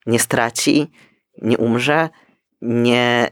[0.05, 0.91] nie straci,
[1.41, 2.09] nie umrze,
[2.62, 3.32] nie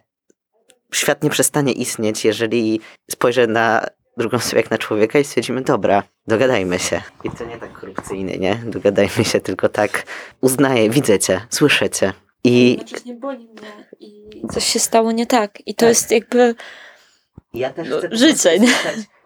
[0.91, 2.81] świat nie przestanie istnieć, jeżeli
[3.11, 3.85] spojrzę na
[4.17, 7.01] drugą osobę jak na człowieka i stwierdzimy, dobra, dogadajmy się.
[7.23, 8.55] I to nie tak korupcyjnie, nie?
[8.65, 10.03] Dogadajmy się, tylko tak
[10.41, 12.13] uznaję, widzę cię, słyszę cię.
[12.43, 15.67] I nie boli mnie i coś się stało nie tak.
[15.67, 16.55] I to jest jakby
[17.53, 18.73] ja też No, chcę życie, nie?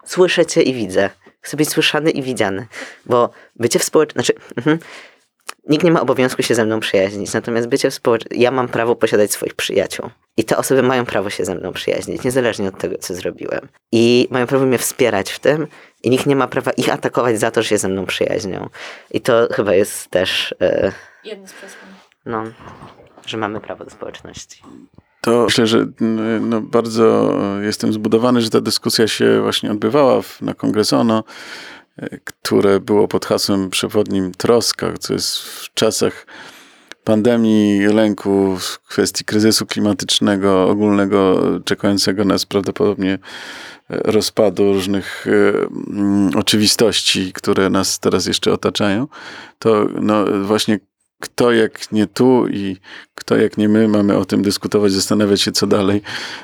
[0.04, 1.10] Słyszę cię i widzę.
[1.40, 2.66] Chcę być słyszany i widziany.
[3.06, 4.78] Bo bycie w społeczeństwie, znaczy, mhm,
[5.68, 8.96] nikt nie ma obowiązku się ze mną przyjaźnić, natomiast bycie w społeczeństwie, ja mam prawo
[8.96, 10.10] posiadać swoich przyjaciół.
[10.36, 13.68] I te osoby mają prawo się ze mną przyjaźnić, niezależnie od tego, co zrobiłem.
[13.92, 15.66] I mają prawo mnie wspierać w tym
[16.02, 18.68] i nikt nie ma prawa ich atakować za to, że się ze mną przyjaźnią.
[19.10, 20.92] I to chyba jest też, e,
[21.24, 21.88] jedno z przesłań.
[22.26, 22.44] no,
[23.26, 24.62] że mamy prawo do społeczności.
[25.20, 30.42] To myślę, że mm, no, bardzo jestem zbudowany, że ta dyskusja się właśnie odbywała w,
[30.42, 31.83] na Kongres ONO, e,
[32.24, 36.26] które było pod hasłem przewodnim troska, co jest w czasach
[37.04, 43.18] pandemii, lęku, w kwestii kryzysu klimatycznego, ogólnego, czekającego nas prawdopodobnie e,
[43.88, 45.30] rozpadu różnych e,
[45.90, 49.06] mm, oczywistości, które nas teraz jeszcze otaczają,
[49.58, 50.78] to no, właśnie
[51.24, 52.76] kto jak nie tu i
[53.14, 56.02] kto jak nie my mamy o tym dyskutować, zastanawiać się co dalej,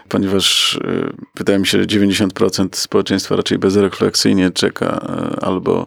[0.09, 5.07] ponieważ y, wydaje mi się, że 90% społeczeństwa raczej bezrefleksyjnie czeka
[5.37, 5.87] y, albo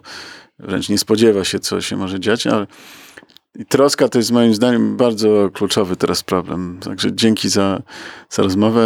[0.58, 2.66] wręcz nie spodziewa się, co się może dziać, ale
[3.58, 6.80] i troska to jest moim zdaniem bardzo kluczowy teraz problem.
[6.84, 7.82] Także dzięki za,
[8.30, 8.82] za rozmowę.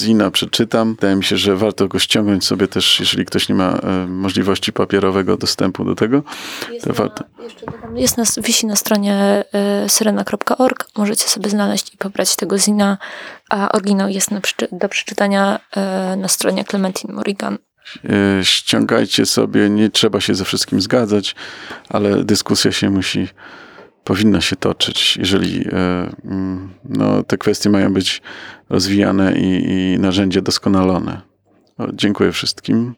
[0.00, 0.94] Zina przeczytam.
[0.94, 4.72] Wydaje mi się, że warto go ściągnąć sobie też, jeżeli ktoś nie ma y, możliwości
[4.72, 6.22] papierowego dostępu do tego.
[6.72, 7.24] Jest, To na, warto.
[7.42, 9.44] jeszcze dodam, jest na, wisi na stronie
[9.84, 10.88] y, syrena.org.
[10.96, 12.98] Możecie sobie znaleźć i pobrać tego zina,
[13.50, 14.40] a oryginał jest na,
[14.72, 15.60] do przeczytania
[16.12, 17.58] y, na stronie Clementine Morrigan.
[18.04, 21.34] E, ściągajcie sobie, nie trzeba się ze wszystkim zgadzać,
[21.88, 23.28] ale dyskusja się musi,
[24.04, 28.22] powinna się toczyć, jeżeli e, mm, no, te kwestie mają być
[28.68, 31.20] rozwijane i, i narzędzia doskonalone.
[31.92, 32.92] Dziękuję wszystkim.